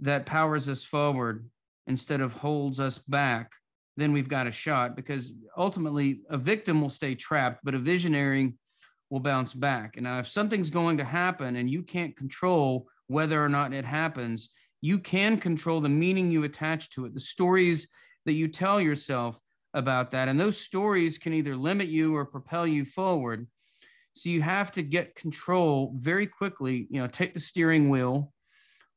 [0.00, 1.48] that powers us forward
[1.86, 3.50] instead of holds us back,
[3.96, 8.54] then we've got a shot because ultimately a victim will stay trapped, but a visionary
[9.14, 9.96] will bounce back.
[9.96, 13.84] And now, if something's going to happen and you can't control whether or not it
[13.84, 14.48] happens,
[14.80, 17.86] you can control the meaning you attach to it, the stories
[18.26, 19.38] that you tell yourself
[19.72, 20.26] about that.
[20.26, 23.46] And those stories can either limit you or propel you forward.
[24.14, 28.32] So you have to get control very quickly, you know, take the steering wheel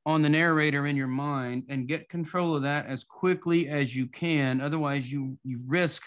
[0.08, 4.08] on the narrator in your mind and get control of that as quickly as you
[4.08, 4.62] can.
[4.62, 6.02] Otherwise, you you risk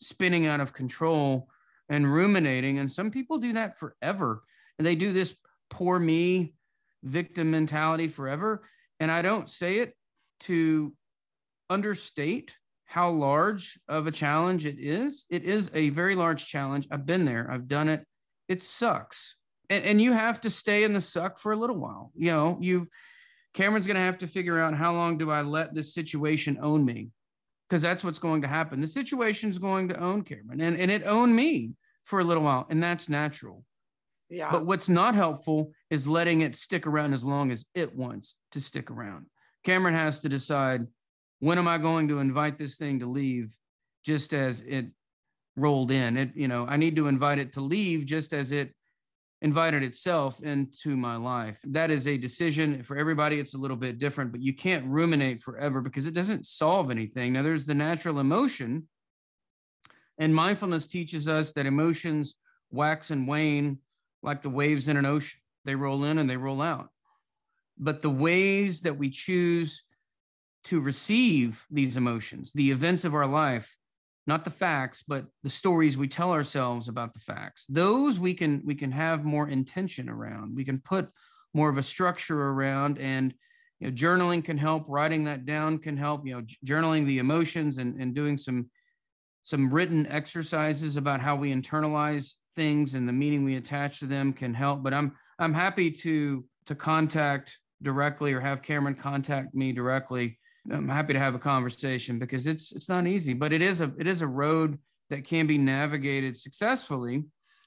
[0.00, 1.48] spinning out of control
[1.88, 2.78] and ruminating.
[2.78, 4.42] And some people do that forever.
[4.78, 5.34] And they do this
[5.70, 6.54] poor me
[7.02, 8.66] victim mentality forever.
[9.00, 9.94] And I don't say it
[10.40, 10.92] to
[11.70, 15.24] understate how large of a challenge it is.
[15.28, 16.86] It is a very large challenge.
[16.90, 18.04] I've been there, I've done it.
[18.48, 19.36] It sucks.
[19.68, 22.12] And, and you have to stay in the suck for a little while.
[22.14, 22.88] You know, you,
[23.54, 26.84] Cameron's going to have to figure out how long do I let this situation own
[26.84, 27.10] me?
[27.68, 28.80] Because that's what's going to happen.
[28.80, 31.72] The situation is going to own Cameron and, and it owned me
[32.04, 33.64] for a little while, and that's natural.
[34.28, 34.50] Yeah.
[34.50, 38.60] But what's not helpful is letting it stick around as long as it wants to
[38.60, 39.26] stick around.
[39.64, 40.86] Cameron has to decide
[41.40, 43.56] when am I going to invite this thing to leave
[44.04, 44.86] just as it
[45.56, 46.16] rolled in.
[46.16, 48.74] It, you know, I need to invite it to leave just as it
[49.42, 51.60] invited itself into my life.
[51.64, 53.38] That is a decision for everybody.
[53.38, 57.32] It's a little bit different, but you can't ruminate forever because it doesn't solve anything.
[57.32, 58.88] Now, there's the natural emotion.
[60.18, 62.34] And mindfulness teaches us that emotions
[62.70, 63.78] wax and wane
[64.22, 65.38] like the waves in an ocean.
[65.64, 66.88] They roll in and they roll out.
[67.78, 69.82] But the ways that we choose
[70.64, 73.76] to receive these emotions, the events of our life,
[74.26, 78.62] not the facts but the stories we tell ourselves about the facts those we can
[78.64, 81.08] we can have more intention around we can put
[81.54, 83.34] more of a structure around and
[83.80, 87.78] you know, journaling can help, writing that down can help, you know, journaling the emotions
[87.78, 88.70] and, and doing some
[89.42, 94.32] some written exercises about how we internalize things and the meaning we attach to them
[94.32, 94.82] can help.
[94.82, 100.38] But I'm I'm happy to to contact directly or have Cameron contact me directly.
[100.72, 103.92] I'm happy to have a conversation because it's it's not easy, but it is a
[103.98, 104.78] it is a road
[105.10, 107.24] that can be navigated successfully,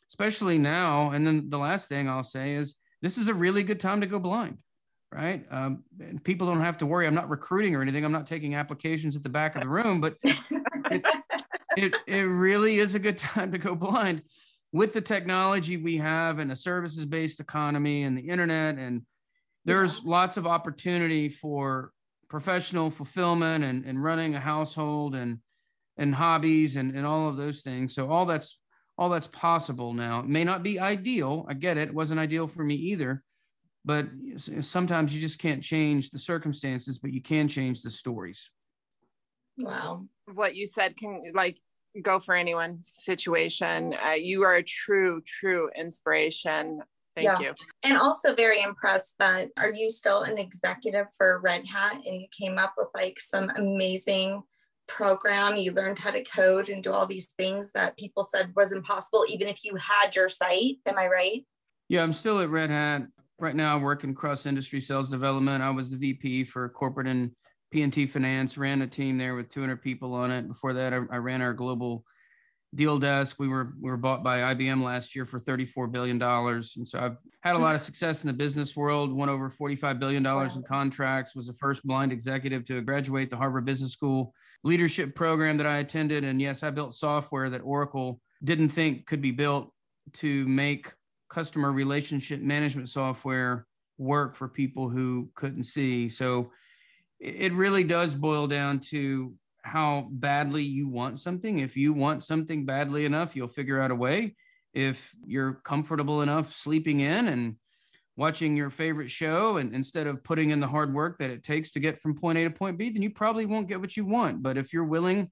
[0.10, 1.12] especially now.
[1.12, 4.08] And then the last thing I'll say is this is a really good time to
[4.08, 4.58] go blind,
[5.14, 5.46] right?
[5.50, 7.08] Um, and people don't have to worry.
[7.08, 8.04] I'm not recruiting or anything.
[8.04, 11.06] I'm not taking applications at the back of the room, but it,
[11.78, 14.24] it, it really is a good time to go blind
[14.72, 19.02] with the technology we have and a services based economy and the internet and
[19.66, 20.12] there's yeah.
[20.12, 21.92] lots of opportunity for
[22.30, 25.40] professional fulfillment and, and running a household and
[25.98, 27.94] and hobbies and, and all of those things.
[27.94, 28.58] So all that's
[28.98, 30.20] all that's possible now.
[30.20, 31.46] It may not be ideal.
[31.50, 31.90] I get it.
[31.90, 33.24] It wasn't ideal for me either.
[33.86, 34.08] But
[34.62, 38.52] sometimes you just can't change the circumstances but you can change the stories.
[39.58, 40.06] Wow.
[40.34, 41.60] What you said can like
[42.02, 43.96] go for anyone situation.
[44.06, 46.82] Uh, you are a true, true inspiration.
[47.24, 47.48] Thank yeah.
[47.50, 47.54] you.
[47.84, 52.28] And also very impressed that are you still an executive for Red Hat and you
[52.38, 54.42] came up with like some amazing
[54.88, 55.56] program.
[55.56, 59.26] You learned how to code and do all these things that people said was impossible,
[59.30, 60.78] even if you had your sight.
[60.86, 61.46] Am I right?
[61.88, 63.04] Yeah, I'm still at Red Hat.
[63.40, 65.64] Right now, I work in cross industry sales development.
[65.64, 67.32] I was the VP for corporate and
[67.74, 70.48] PNT Finance, ran a team there with 200 people on it.
[70.48, 72.04] Before that, I, I, ran our global
[72.76, 73.38] deal desk.
[73.40, 77.00] We were we were bought by IBM last year for 34 billion dollars, and so
[77.00, 79.12] I've had a lot of success in the business world.
[79.12, 81.36] Won over 45 billion dollars in contracts.
[81.36, 85.78] Was the first blind executive to graduate the Harvard Business School leadership program that I
[85.78, 86.24] attended.
[86.24, 89.72] And yes, I built software that Oracle didn't think could be built
[90.14, 90.92] to make
[91.30, 93.66] customer relationship management software
[93.98, 96.10] work for people who couldn't see.
[96.10, 96.52] So
[97.20, 99.34] it really does boil down to
[99.64, 101.60] how badly you want something.
[101.60, 104.36] If you want something badly enough, you'll figure out a way.
[104.74, 107.56] If you're comfortable enough sleeping in and
[108.16, 111.72] watching your favorite show and instead of putting in the hard work that it takes
[111.72, 114.06] to get from point A to point B, then you probably won't get what you
[114.06, 114.44] want.
[114.44, 115.32] But if you're willing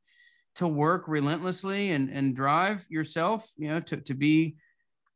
[0.55, 4.55] to work relentlessly and, and drive yourself, you know, to, to be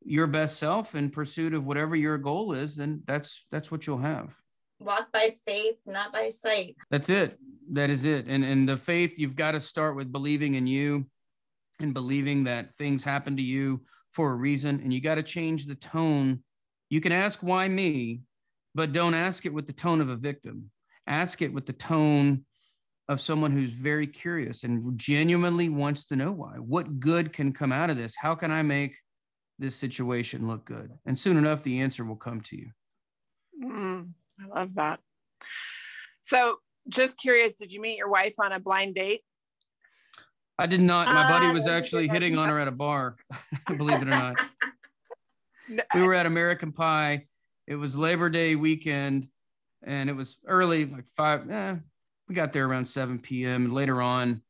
[0.03, 3.99] your best self in pursuit of whatever your goal is, then that's that's what you'll
[3.99, 4.36] have
[4.82, 6.76] walk by faith, not by sight.
[6.89, 7.39] That's it.
[7.72, 8.28] That is it.
[8.28, 11.05] And and the faith you've got to start with believing in you
[11.80, 13.82] and believing that things happen to you
[14.14, 16.43] for a reason and you got to change the tone.
[16.89, 18.22] You can ask why me,
[18.76, 20.70] but don't ask it with the tone of a victim.
[21.07, 22.45] Ask it with the tone
[23.07, 26.53] of someone who's very curious and genuinely wants to know why.
[26.55, 28.16] What good can come out of this?
[28.16, 28.95] How can I make
[29.59, 30.91] this situation look good?
[31.05, 32.70] And soon enough, the answer will come to you.
[33.64, 34.12] Mm.
[34.41, 34.99] I love that.
[36.22, 36.57] So,
[36.89, 39.21] just curious, did you meet your wife on a blind date?
[40.57, 41.07] I did not.
[41.07, 43.15] My buddy uh, was actually hitting on her at a bar,
[43.77, 44.38] believe it or not.
[45.95, 47.25] we were at American Pie.
[47.67, 49.27] It was Labor Day weekend,
[49.84, 51.49] and it was early, like five.
[51.49, 51.75] Eh,
[52.27, 53.73] we got there around 7 p.m.
[53.73, 54.41] Later on,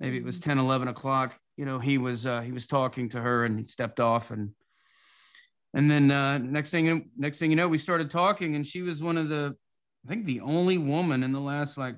[0.00, 1.38] maybe it was 10, 11 o'clock.
[1.56, 4.52] You know, he was uh, he was talking to her, and he stepped off, and
[5.74, 9.02] and then uh, next thing next thing you know we started talking and she was
[9.02, 9.56] one of the
[10.08, 11.94] i think the only woman in the last like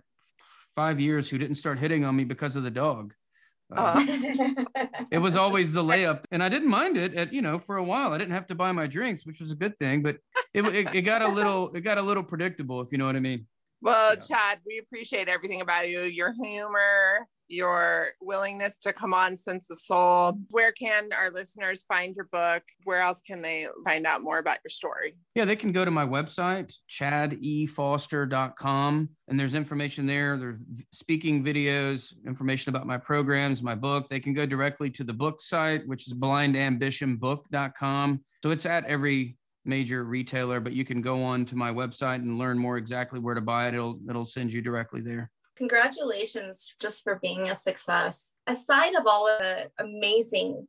[0.74, 3.14] five years who didn't start hitting on me because of the dog.
[3.74, 4.04] Uh,
[5.12, 7.84] it was always the layup and i didn't mind it at you know for a
[7.84, 8.12] while.
[8.12, 10.16] I didn't have to buy my drinks which was a good thing but
[10.52, 13.14] it, it, it got a little it got a little predictable if you know what
[13.14, 13.46] i mean.
[13.80, 14.20] Well yeah.
[14.20, 19.78] chad we appreciate everything about you your humor your willingness to come on Sense of
[19.78, 20.38] Soul.
[20.50, 22.62] Where can our listeners find your book?
[22.84, 25.16] Where else can they find out more about your story?
[25.34, 30.38] Yeah, they can go to my website, chadefoster.com, and there's information there.
[30.38, 34.08] There's speaking videos, information about my programs, my book.
[34.08, 38.24] They can go directly to the book site, which is blindambitionbook.com.
[38.42, 42.38] So it's at every major retailer, but you can go on to my website and
[42.38, 43.74] learn more exactly where to buy it.
[43.74, 45.30] It'll it'll send you directly there.
[45.60, 48.32] Congratulations just for being a success.
[48.46, 50.66] Aside of all of the amazing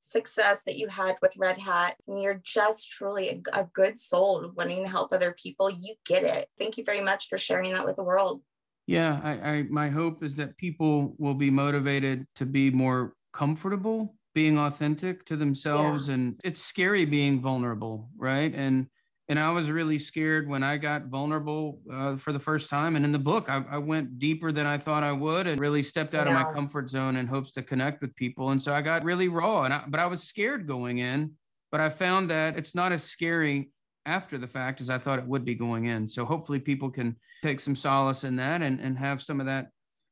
[0.00, 4.82] success that you had with Red Hat, you're just truly a, a good soul wanting
[4.82, 5.70] to help other people.
[5.70, 6.50] You get it.
[6.58, 8.42] Thank you very much for sharing that with the world.
[8.86, 14.14] Yeah, I, I my hope is that people will be motivated to be more comfortable
[14.34, 16.14] being authentic to themselves yeah.
[16.14, 18.86] and it's scary being vulnerable right and
[19.28, 22.96] and I was really scared when I got vulnerable uh, for the first time.
[22.96, 25.82] And in the book, I, I, went deeper than I thought I would, and really
[25.82, 26.38] stepped out yeah.
[26.38, 28.50] of my comfort zone in hopes to connect with people.
[28.50, 31.32] And so I got really raw, and I, but I was scared going in.
[31.72, 33.70] But I found that it's not as scary
[34.06, 36.06] after the fact as I thought it would be going in.
[36.06, 39.68] So hopefully people can take some solace in that and, and have some of that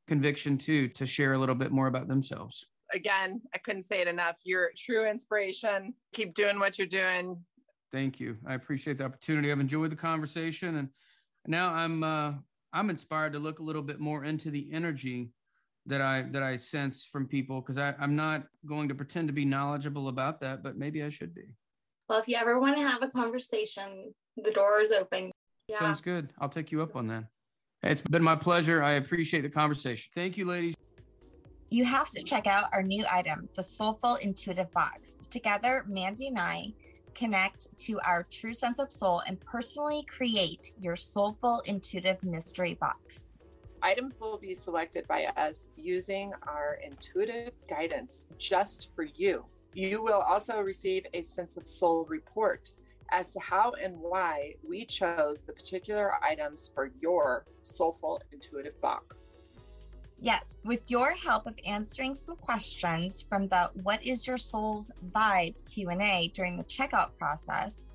[0.07, 2.65] conviction too to share a little bit more about themselves.
[2.93, 4.39] Again, I couldn't say it enough.
[4.43, 5.93] You're true inspiration.
[6.13, 7.37] Keep doing what you're doing.
[7.93, 8.35] Thank you.
[8.45, 9.51] I appreciate the opportunity.
[9.51, 10.89] I've enjoyed the conversation and
[11.45, 12.33] now I'm uh
[12.73, 15.31] I'm inspired to look a little bit more into the energy
[15.85, 19.45] that I that I sense from people because I'm not going to pretend to be
[19.45, 21.55] knowledgeable about that, but maybe I should be.
[22.09, 25.31] Well, if you ever want to have a conversation, the door is open.
[25.67, 25.79] Yeah.
[25.79, 26.33] Sounds good.
[26.39, 27.25] I'll take you up on that.
[27.83, 28.81] It's been my pleasure.
[28.81, 30.09] I appreciate the conversation.
[30.15, 30.73] Thank you, ladies.
[31.69, 35.15] You have to check out our new item, the Soulful Intuitive Box.
[35.29, 36.73] Together, Mandy and I
[37.13, 43.25] connect to our true sense of soul and personally create your soulful intuitive mystery box.
[43.81, 49.45] Items will be selected by us using our intuitive guidance just for you.
[49.73, 52.71] You will also receive a sense of soul report
[53.11, 59.33] as to how and why we chose the particular items for your soulful intuitive box.
[60.23, 65.53] Yes, with your help of answering some questions from the what is your soul's vibe
[65.69, 67.91] Q&A during the checkout process,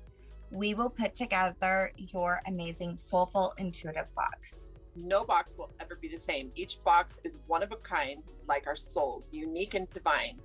[0.51, 4.67] we will put together your amazing soulful intuitive box.
[4.95, 6.51] No box will ever be the same.
[6.53, 10.39] Each box is one of a kind, like our souls, unique and divine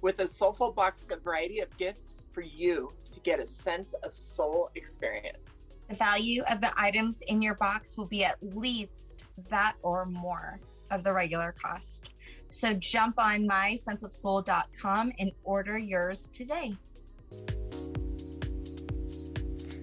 [0.00, 4.16] with a soulful box, a variety of gifts for you to get a sense of
[4.16, 5.66] soul experience.
[5.90, 10.58] The value of the items in your box will be at least that or more
[10.90, 12.10] of the regular cost.
[12.50, 16.76] So jump on mysenseofsoul.com and order yours today.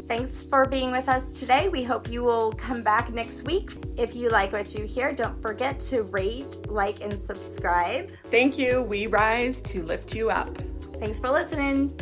[0.07, 1.67] Thanks for being with us today.
[1.67, 3.71] We hope you will come back next week.
[3.97, 8.11] If you like what you hear, don't forget to rate, like, and subscribe.
[8.25, 8.83] Thank you.
[8.83, 10.55] We rise to lift you up.
[10.99, 11.99] Thanks for listening.